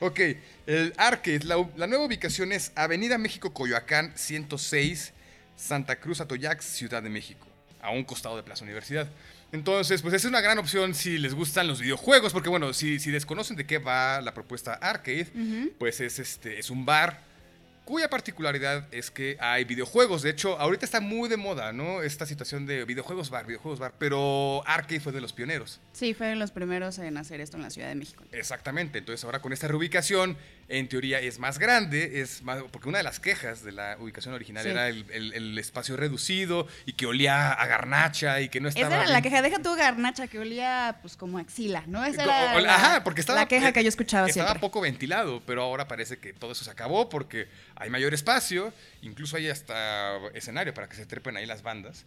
Ok, 0.00 0.20
el 0.68 0.94
arcade, 0.96 1.40
la, 1.42 1.56
la 1.76 1.88
nueva 1.88 2.04
ubicación 2.04 2.52
es 2.52 2.70
Avenida 2.76 3.18
México 3.18 3.52
Coyoacán 3.52 4.12
106, 4.14 5.12
Santa 5.56 5.96
Cruz 5.98 6.20
Atoyac, 6.20 6.60
Ciudad 6.60 7.02
de 7.02 7.10
México, 7.10 7.47
a 7.82 7.90
un 7.90 8.04
costado 8.04 8.36
de 8.36 8.42
Plaza 8.42 8.64
Universidad. 8.64 9.08
Entonces, 9.50 10.02
pues 10.02 10.14
es 10.14 10.24
una 10.24 10.40
gran 10.40 10.58
opción 10.58 10.94
si 10.94 11.16
les 11.16 11.34
gustan 11.34 11.66
los 11.66 11.80
videojuegos, 11.80 12.32
porque 12.32 12.50
bueno, 12.50 12.74
si, 12.74 12.98
si 12.98 13.10
desconocen 13.10 13.56
de 13.56 13.66
qué 13.66 13.78
va 13.78 14.20
la 14.20 14.34
propuesta 14.34 14.74
arcade, 14.74 15.28
pues 15.78 16.00
es, 16.00 16.18
este, 16.18 16.58
es 16.58 16.68
un 16.70 16.84
bar 16.84 17.28
cuya 17.88 18.10
particularidad 18.10 18.86
es 18.92 19.10
que 19.10 19.38
hay 19.40 19.64
videojuegos. 19.64 20.20
De 20.20 20.28
hecho, 20.28 20.60
ahorita 20.60 20.84
está 20.84 21.00
muy 21.00 21.30
de 21.30 21.38
moda, 21.38 21.72
¿no? 21.72 22.02
Esta 22.02 22.26
situación 22.26 22.66
de 22.66 22.84
videojuegos 22.84 23.30
bar, 23.30 23.46
videojuegos 23.46 23.78
bar, 23.78 23.94
pero 23.98 24.62
arcade 24.66 25.00
fue 25.00 25.10
de 25.10 25.22
los 25.22 25.32
pioneros. 25.32 25.80
Sí, 25.94 26.12
fueron 26.12 26.38
los 26.38 26.50
primeros 26.50 26.98
en 26.98 27.16
hacer 27.16 27.40
esto 27.40 27.56
en 27.56 27.62
la 27.62 27.70
Ciudad 27.70 27.88
de 27.88 27.94
México. 27.94 28.22
Exactamente, 28.30 28.98
entonces 28.98 29.24
ahora 29.24 29.40
con 29.40 29.54
esta 29.54 29.68
reubicación, 29.68 30.36
en 30.70 30.86
teoría 30.88 31.18
es 31.20 31.38
más 31.38 31.58
grande, 31.58 32.20
es 32.20 32.42
más, 32.42 32.62
porque 32.70 32.88
una 32.90 32.98
de 32.98 33.04
las 33.04 33.20
quejas 33.20 33.64
de 33.64 33.72
la 33.72 33.96
ubicación 33.98 34.34
original 34.34 34.64
Sí. 34.64 34.68
era 34.70 34.88
el, 34.88 35.04
el- 35.10 35.32
el 35.32 35.58
espacio 35.58 35.96
reducido 35.96 36.66
y 36.84 36.92
que 36.92 37.06
olía 37.06 37.52
a 37.52 37.66
garnacha 37.66 38.40
y 38.42 38.48
que 38.50 38.60
no 38.60 38.68
estaba... 38.68 38.88
Esa 38.88 39.02
era 39.04 39.10
la 39.10 39.22
queja, 39.22 39.40
deja 39.40 39.58
tu 39.60 39.74
garnacha 39.74 40.26
que 40.26 40.38
olía 40.38 40.98
pues 41.00 41.16
como 41.16 41.38
axila, 41.38 41.84
¿no? 41.86 42.04
Esa 42.04 42.24
era 42.24 42.54
o- 42.56 42.60
la, 42.60 42.74
Ajá, 42.74 43.04
porque 43.04 43.20
estaba... 43.22 43.38
la 43.40 43.48
queja 43.48 43.72
que 43.72 43.82
yo 43.82 43.88
escuchaba 43.88 44.26
Estaba 44.28 44.48
siempre. 44.48 44.60
poco 44.60 44.80
ventilado, 44.82 45.42
pero 45.46 45.62
ahora 45.62 45.88
parece 45.88 46.18
que 46.18 46.32
todo 46.34 46.52
eso 46.52 46.64
se 46.64 46.70
acabó 46.70 47.08
porque 47.08 47.48
hay 47.76 47.88
mayor 47.88 48.12
espacio, 48.12 48.72
incluso 49.00 49.36
hay 49.38 49.48
hasta 49.48 50.18
escenario 50.34 50.74
para 50.74 50.88
que 50.88 50.96
se 50.96 51.06
trepen 51.06 51.36
ahí 51.38 51.46
las 51.46 51.62
bandas. 51.62 52.04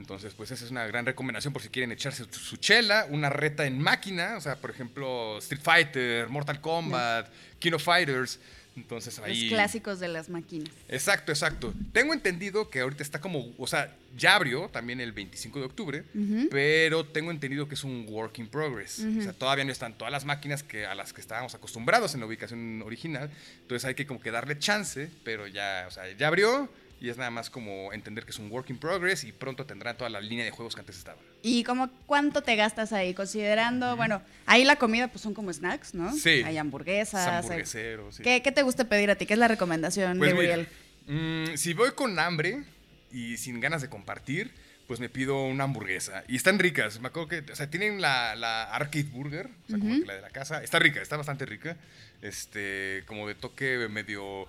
Entonces, 0.00 0.32
pues 0.34 0.50
esa 0.50 0.64
es 0.64 0.70
una 0.70 0.86
gran 0.86 1.04
recomendación 1.04 1.52
por 1.52 1.60
si 1.62 1.68
quieren 1.68 1.92
echarse 1.92 2.24
su- 2.30 2.56
chela, 2.56 3.06
una 3.10 3.28
reta 3.28 3.66
en 3.66 3.78
máquina, 3.80 4.36
o 4.38 4.40
sea, 4.40 4.56
por 4.56 4.70
ejemplo, 4.70 5.36
Street 5.38 5.60
Fighter, 5.62 6.28
Mortal 6.30 6.60
Kombat, 6.60 7.28
King 7.58 7.72
of 7.72 7.82
Fighters. 7.84 8.40
Entonces 8.76 9.18
ahí... 9.18 9.42
Los 9.48 9.54
clásicos 9.54 10.00
de 10.00 10.08
las 10.08 10.28
máquinas. 10.30 10.70
Exacto, 10.88 11.32
exacto. 11.32 11.74
Tengo 11.92 12.14
entendido 12.14 12.70
que 12.70 12.80
ahorita 12.80 13.02
está 13.02 13.20
como, 13.20 13.52
o 13.58 13.66
sea, 13.66 13.94
ya 14.16 14.36
abrió 14.36 14.68
también 14.68 15.00
el 15.00 15.12
25 15.12 15.58
de 15.58 15.64
octubre, 15.66 16.04
pero 16.50 17.04
tengo 17.04 17.30
entendido 17.30 17.68
que 17.68 17.74
es 17.74 17.84
un 17.84 18.06
work 18.08 18.38
in 18.38 18.48
progress. 18.48 19.00
O 19.00 19.22
sea, 19.22 19.32
todavía 19.32 19.64
no 19.64 19.72
están 19.72 19.94
todas 19.98 20.12
las 20.12 20.24
máquinas 20.24 20.62
que, 20.62 20.86
a 20.86 20.94
las 20.94 21.12
que 21.12 21.20
estábamos 21.20 21.54
acostumbrados 21.54 22.14
en 22.14 22.20
la 22.20 22.26
ubicación 22.26 22.80
original. 22.82 23.30
Entonces 23.62 23.84
hay 23.86 23.94
que 23.94 24.06
como 24.06 24.20
que 24.20 24.30
darle 24.30 24.58
chance, 24.58 25.10
pero 25.24 25.46
ya, 25.46 25.84
o 25.88 25.90
sea, 25.90 26.10
ya 26.16 26.28
abrió 26.28 26.72
y 27.00 27.08
es 27.08 27.16
nada 27.16 27.30
más 27.30 27.48
como 27.50 27.92
entender 27.92 28.24
que 28.24 28.30
es 28.30 28.38
un 28.38 28.50
work 28.52 28.68
in 28.70 28.78
progress 28.78 29.24
y 29.24 29.32
pronto 29.32 29.64
tendrán 29.64 29.96
toda 29.96 30.10
la 30.10 30.20
línea 30.20 30.44
de 30.44 30.50
juegos 30.50 30.74
que 30.74 30.80
antes 30.80 30.98
estaba. 30.98 31.18
¿Y 31.42 31.64
como 31.64 31.88
cuánto 32.06 32.42
te 32.42 32.56
gastas 32.56 32.92
ahí? 32.92 33.14
Considerando, 33.14 33.96
bueno, 33.96 34.20
ahí 34.46 34.64
la 34.64 34.76
comida 34.76 35.08
pues 35.08 35.22
son 35.22 35.32
como 35.34 35.52
snacks, 35.52 35.94
¿no? 35.94 36.12
Sí. 36.14 36.42
Hay 36.44 36.58
hamburguesas. 36.58 37.44
Es 37.46 37.74
hay- 37.74 38.12
sí. 38.12 38.22
¿Qué, 38.22 38.42
qué 38.42 38.52
te 38.52 38.62
gusta 38.62 38.84
pedir 38.84 39.10
a 39.10 39.14
ti? 39.16 39.24
¿Qué 39.26 39.32
es 39.32 39.38
la 39.38 39.48
recomendación 39.48 40.18
Pues 40.18 40.32
de 40.32 40.38
Uriel? 40.38 40.68
mm, 41.06 41.56
si 41.56 41.72
voy 41.72 41.92
con 41.92 42.18
hambre 42.18 42.64
y 43.10 43.36
sin 43.38 43.60
ganas 43.60 43.80
de 43.82 43.88
compartir, 43.88 44.52
pues 44.86 45.00
me 45.00 45.08
pido 45.08 45.44
una 45.44 45.64
hamburguesa. 45.64 46.24
Y 46.28 46.36
están 46.36 46.58
ricas. 46.58 47.00
Me 47.00 47.08
acuerdo 47.08 47.28
que, 47.28 47.52
o 47.52 47.56
sea, 47.56 47.70
tienen 47.70 48.00
la, 48.00 48.34
la 48.34 48.64
Arcade 48.64 49.04
Burger, 49.04 49.46
o 49.46 49.68
sea, 49.68 49.78
como 49.78 50.00
que 50.00 50.04
la 50.06 50.14
de 50.16 50.20
la 50.20 50.30
casa. 50.30 50.62
Está 50.62 50.78
rica, 50.80 51.00
está 51.00 51.16
bastante 51.16 51.46
rica. 51.46 51.76
Este, 52.22 53.02
como 53.06 53.26
de 53.28 53.34
toque 53.34 53.88
medio 53.88 54.46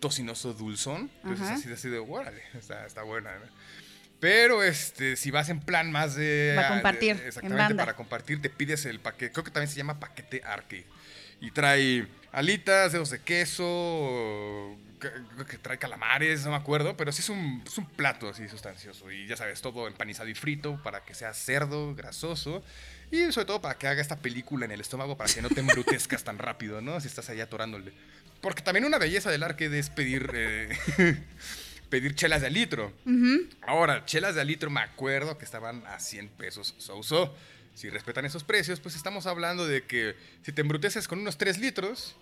tocinoso 0.00 0.54
dulzón. 0.54 1.10
Entonces 1.22 1.46
Ajá. 1.46 1.54
así, 1.54 1.72
así 1.72 1.88
de, 1.88 1.98
órale, 1.98 2.42
está, 2.54 2.86
está 2.86 3.02
buena. 3.02 3.34
¿no? 3.38 3.46
Pero 4.20 4.62
este, 4.62 5.16
si 5.16 5.30
vas 5.30 5.48
en 5.48 5.60
plan 5.60 5.92
más 5.92 6.14
de. 6.14 6.52
Para 6.56 6.68
compartir, 6.70 7.16
de- 7.16 7.22
en 7.22 7.28
exactamente, 7.28 7.74
para 7.74 7.94
compartir, 7.94 8.42
te 8.42 8.50
pides 8.50 8.84
el 8.86 9.00
paquete. 9.00 9.32
Creo 9.32 9.44
que 9.44 9.50
también 9.50 9.70
se 9.70 9.76
llama 9.76 10.00
paquete 10.00 10.42
arcade. 10.44 10.86
Y 11.40 11.52
trae 11.52 12.06
alitas, 12.32 12.92
dedos 12.92 13.10
de 13.10 13.20
queso, 13.20 14.76
que, 15.00 15.08
creo 15.34 15.46
que 15.46 15.58
trae 15.58 15.78
calamares, 15.78 16.44
no 16.44 16.50
me 16.50 16.56
acuerdo, 16.56 16.96
pero 16.96 17.12
sí 17.12 17.20
es 17.22 17.28
un, 17.28 17.62
es 17.64 17.78
un 17.78 17.86
plato 17.86 18.28
así 18.28 18.48
sustancioso. 18.48 19.10
Y 19.12 19.28
ya 19.28 19.36
sabes, 19.36 19.60
todo 19.62 19.86
empanizado 19.86 20.28
y 20.28 20.34
frito 20.34 20.82
para 20.82 21.04
que 21.04 21.14
sea 21.14 21.32
cerdo, 21.32 21.94
grasoso. 21.94 22.64
Y 23.12 23.30
sobre 23.32 23.46
todo 23.46 23.62
para 23.62 23.78
que 23.78 23.86
haga 23.86 24.02
esta 24.02 24.16
película 24.16 24.64
en 24.64 24.72
el 24.72 24.80
estómago 24.80 25.16
para 25.16 25.32
que 25.32 25.40
no 25.40 25.48
te 25.48 25.60
embrutezcas 25.60 26.24
tan 26.24 26.38
rápido, 26.38 26.80
¿no? 26.80 27.00
Si 27.00 27.06
estás 27.06 27.30
ahí 27.30 27.40
atorándole. 27.40 27.92
Porque 28.40 28.62
también 28.62 28.84
una 28.84 28.98
belleza 28.98 29.30
del 29.30 29.42
arcade 29.42 29.78
es 29.78 29.90
pedir, 29.90 30.30
eh, 30.34 30.68
pedir 31.90 32.14
chelas 32.14 32.40
de 32.42 32.50
litro. 32.50 32.92
Ahora, 33.62 34.04
chelas 34.06 34.34
de 34.34 34.44
litro 34.44 34.70
me 34.70 34.80
acuerdo 34.80 35.38
que 35.38 35.44
estaban 35.44 35.84
a 35.86 35.98
100 36.00 36.28
pesos 36.30 36.74
so-so. 36.78 37.34
Si 37.74 37.88
respetan 37.90 38.24
esos 38.24 38.44
precios, 38.44 38.80
pues 38.80 38.96
estamos 38.96 39.26
hablando 39.26 39.66
de 39.66 39.84
que 39.84 40.16
si 40.42 40.52
te 40.52 40.60
embruteces 40.62 41.06
con 41.08 41.20
unos 41.20 41.38
3 41.38 41.58
litros 41.58 42.16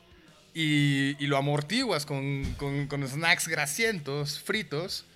y, 0.55 1.16
y 1.22 1.26
lo 1.29 1.37
amortiguas 1.38 2.05
con, 2.07 2.44
con- 2.55 2.87
con 2.88 3.07
snacks 3.07 3.48
grasientos, 3.48 4.38
fritos, 4.40 5.07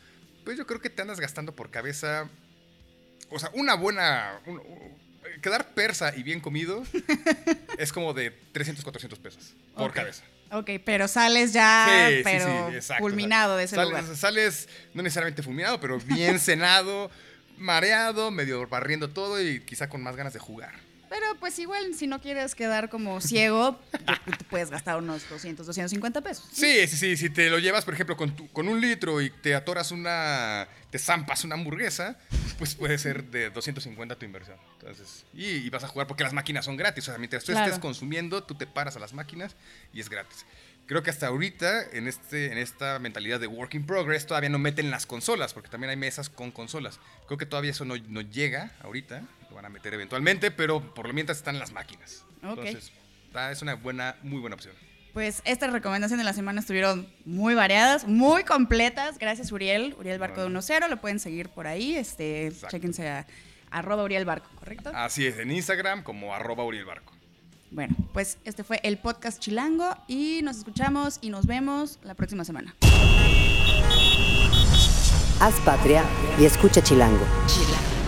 pues 0.45 0.57
yo 0.57 0.67
creo 0.67 0.81
que 0.81 0.89
te 0.91 1.03
andas 1.03 1.21
gastando 1.21 1.55
por 1.55 1.71
cabeza, 1.71 2.29
o 3.31 3.39
sea, 3.39 3.51
una 3.55 3.75
buena... 3.75 4.41
un- 4.47 4.61
quedar 5.43 5.75
persa 5.75 6.15
y 6.17 6.23
bien 6.23 6.41
comido 6.41 6.83
es 7.79 7.93
como 7.93 8.13
de 8.15 8.31
300, 8.53 8.83
400 8.83 9.19
pesos 9.19 9.55
por 9.75 9.93
cabeza. 9.93 10.25
Ok, 10.53 10.71
pero 10.85 11.07
sales 11.09 11.53
ya, 11.53 11.87
Sí, 12.09 12.17
sí, 12.17 12.21
pero 12.25 12.71
sí, 12.71 12.77
exacto. 12.77 13.05
fulminado 13.05 13.57
de 13.57 13.65
ese 13.65 13.77
sales, 13.77 13.91
lugar. 13.91 14.17
Sales 14.17 14.69
no 14.95 15.03
necesariamente 15.03 15.43
fulminado, 15.43 15.79
pero 15.81 15.99
bien 16.01 16.39
cenado, 16.41 17.11
mareado, 17.57 18.31
medio 18.31 18.67
barriendo 18.67 19.11
todo 19.11 19.41
y 19.41 19.61
quizá 19.61 19.89
con 19.89 20.03
más 20.03 20.17
ganas 20.17 20.33
de 20.33 20.39
jugar. 20.41 20.75
Pero 21.11 21.27
pues 21.41 21.59
igual, 21.59 21.93
si 21.95 22.07
no 22.07 22.21
quieres 22.21 22.55
quedar 22.55 22.89
como 22.89 23.21
ciego, 23.21 23.79
te, 23.91 24.45
puedes 24.49 24.71
gastar 24.71 24.97
unos 24.97 25.29
200, 25.29 25.67
250 25.67 26.21
pesos. 26.23 26.49
Sí, 26.53 26.87
sí, 26.87 26.97
sí. 26.97 27.17
Si 27.17 27.29
te 27.31 27.51
lo 27.51 27.59
llevas, 27.59 27.85
por 27.85 27.93
ejemplo, 27.95 28.17
con, 28.17 28.35
tu- 28.35 28.49
con 28.53 28.69
un 28.69 28.81
litro 28.81 29.21
y 29.21 29.29
te 29.29 29.55
atoras 29.57 29.91
una. 29.91 30.69
te 30.91 30.99
zampas 31.01 31.43
una 31.45 31.57
hamburguesa, 31.57 32.17
pues 32.59 32.75
puede 32.77 32.97
ser 32.97 33.25
de 33.25 33.51
250 33.51 34.17
tu 34.17 34.25
inversión. 34.25 34.57
Entonces, 34.79 35.25
y, 35.35 35.47
y 35.47 35.69
vas 35.69 35.83
a 35.85 35.89
jugar 35.89 36.07
porque 36.07 36.23
las 36.23 36.33
máquinas 36.33 36.65
son 36.65 36.77
gratis. 36.77 37.05
O 37.05 37.11
sea, 37.11 37.19
mientras 37.19 37.43
tú 37.45 37.53
Claro. 37.53 37.67
estés 37.67 37.81
consumiendo, 37.83 38.45
tú 38.45 38.55
te 38.55 38.67
paras 38.69 38.95
a 38.97 39.01
las 39.01 39.13
máquinas 39.13 39.57
y 39.93 39.99
es 40.01 40.09
gratis. 40.09 40.47
Creo 40.91 41.05
que 41.05 41.11
hasta 41.11 41.29
ahorita, 41.29 41.85
en, 41.93 42.09
este, 42.09 42.51
en 42.51 42.59
esta 42.59 42.99
mentalidad 42.99 43.39
de 43.39 43.47
work 43.47 43.75
in 43.77 43.87
progress, 43.87 44.27
todavía 44.27 44.49
no 44.49 44.59
meten 44.59 44.91
las 44.91 45.07
consolas, 45.07 45.55
porque 45.55 45.69
también 45.69 45.89
hay 45.91 45.97
mesas 45.97 46.29
con 46.29 46.51
consolas. 46.51 46.99
Creo 47.29 47.39
que 47.39 47.47
todavía 47.47 47.71
eso 47.71 47.85
no, 47.85 47.95
no 48.09 48.23
llega 48.23 48.73
ahorita, 48.83 49.23
lo 49.51 49.55
van 49.55 49.67
a 49.67 49.69
meter 49.69 49.95
eventualmente, 49.95 50.51
pero 50.51 50.93
por 50.93 51.07
lo 51.07 51.13
mientras 51.15 51.39
están 51.39 51.61
las 51.61 51.71
máquinas. 51.71 52.25
Ok. 52.43 52.59
Entonces, 52.59 52.91
está- 53.29 53.53
es 53.53 53.63
una 53.63 53.75
buena, 53.75 54.17
muy 54.25 54.41
buena 54.41 54.57
opción. 54.57 54.75
Pues 55.13 55.43
estas 55.45 55.73
recomendaciones 55.73 56.25
de 56.25 56.29
la 56.29 56.33
semana 56.33 56.59
estuvieron 56.59 57.09
muy 57.25 57.55
variadas, 57.55 58.05
muy 58.09 58.43
completas. 58.43 59.17
Gracias, 59.17 59.53
Uriel. 59.53 59.95
Uriel 59.97 60.19
Barco 60.19 60.41
de 60.41 60.49
1.0. 60.49 60.89
Lo 60.89 61.01
pueden 61.01 61.21
seguir 61.21 61.51
por 61.51 61.69
ahí. 61.69 61.95
Este, 61.95 62.49
Exacto. 62.49 62.77
chéquense 62.77 63.09
a 63.09 63.27
arroba 63.71 64.03
Uriel 64.03 64.25
Barco, 64.25 64.51
¿correcto? 64.57 64.91
Así 64.93 65.25
es, 65.25 65.39
en 65.39 65.53
Instagram 65.53 66.03
como 66.03 66.35
arroba 66.35 66.65
Uriel 66.65 66.85
Barco. 66.85 67.13
Bueno, 67.71 67.95
pues 68.13 68.39
este 68.45 68.65
fue 68.65 68.81
el 68.83 68.99
podcast 68.99 69.39
Chilango 69.39 69.95
y 70.09 70.41
nos 70.43 70.59
escuchamos 70.59 71.19
y 71.21 71.31
nos 71.31 71.47
vemos 71.47 71.99
la 72.03 72.15
próxima 72.15 72.45
semana. 72.45 72.75
Haz 75.41 75.55
patria 75.65 76.05
y 76.39 76.45
escucha 76.45 76.83
Chilango. 76.83 77.25
Chilango. 77.47 78.00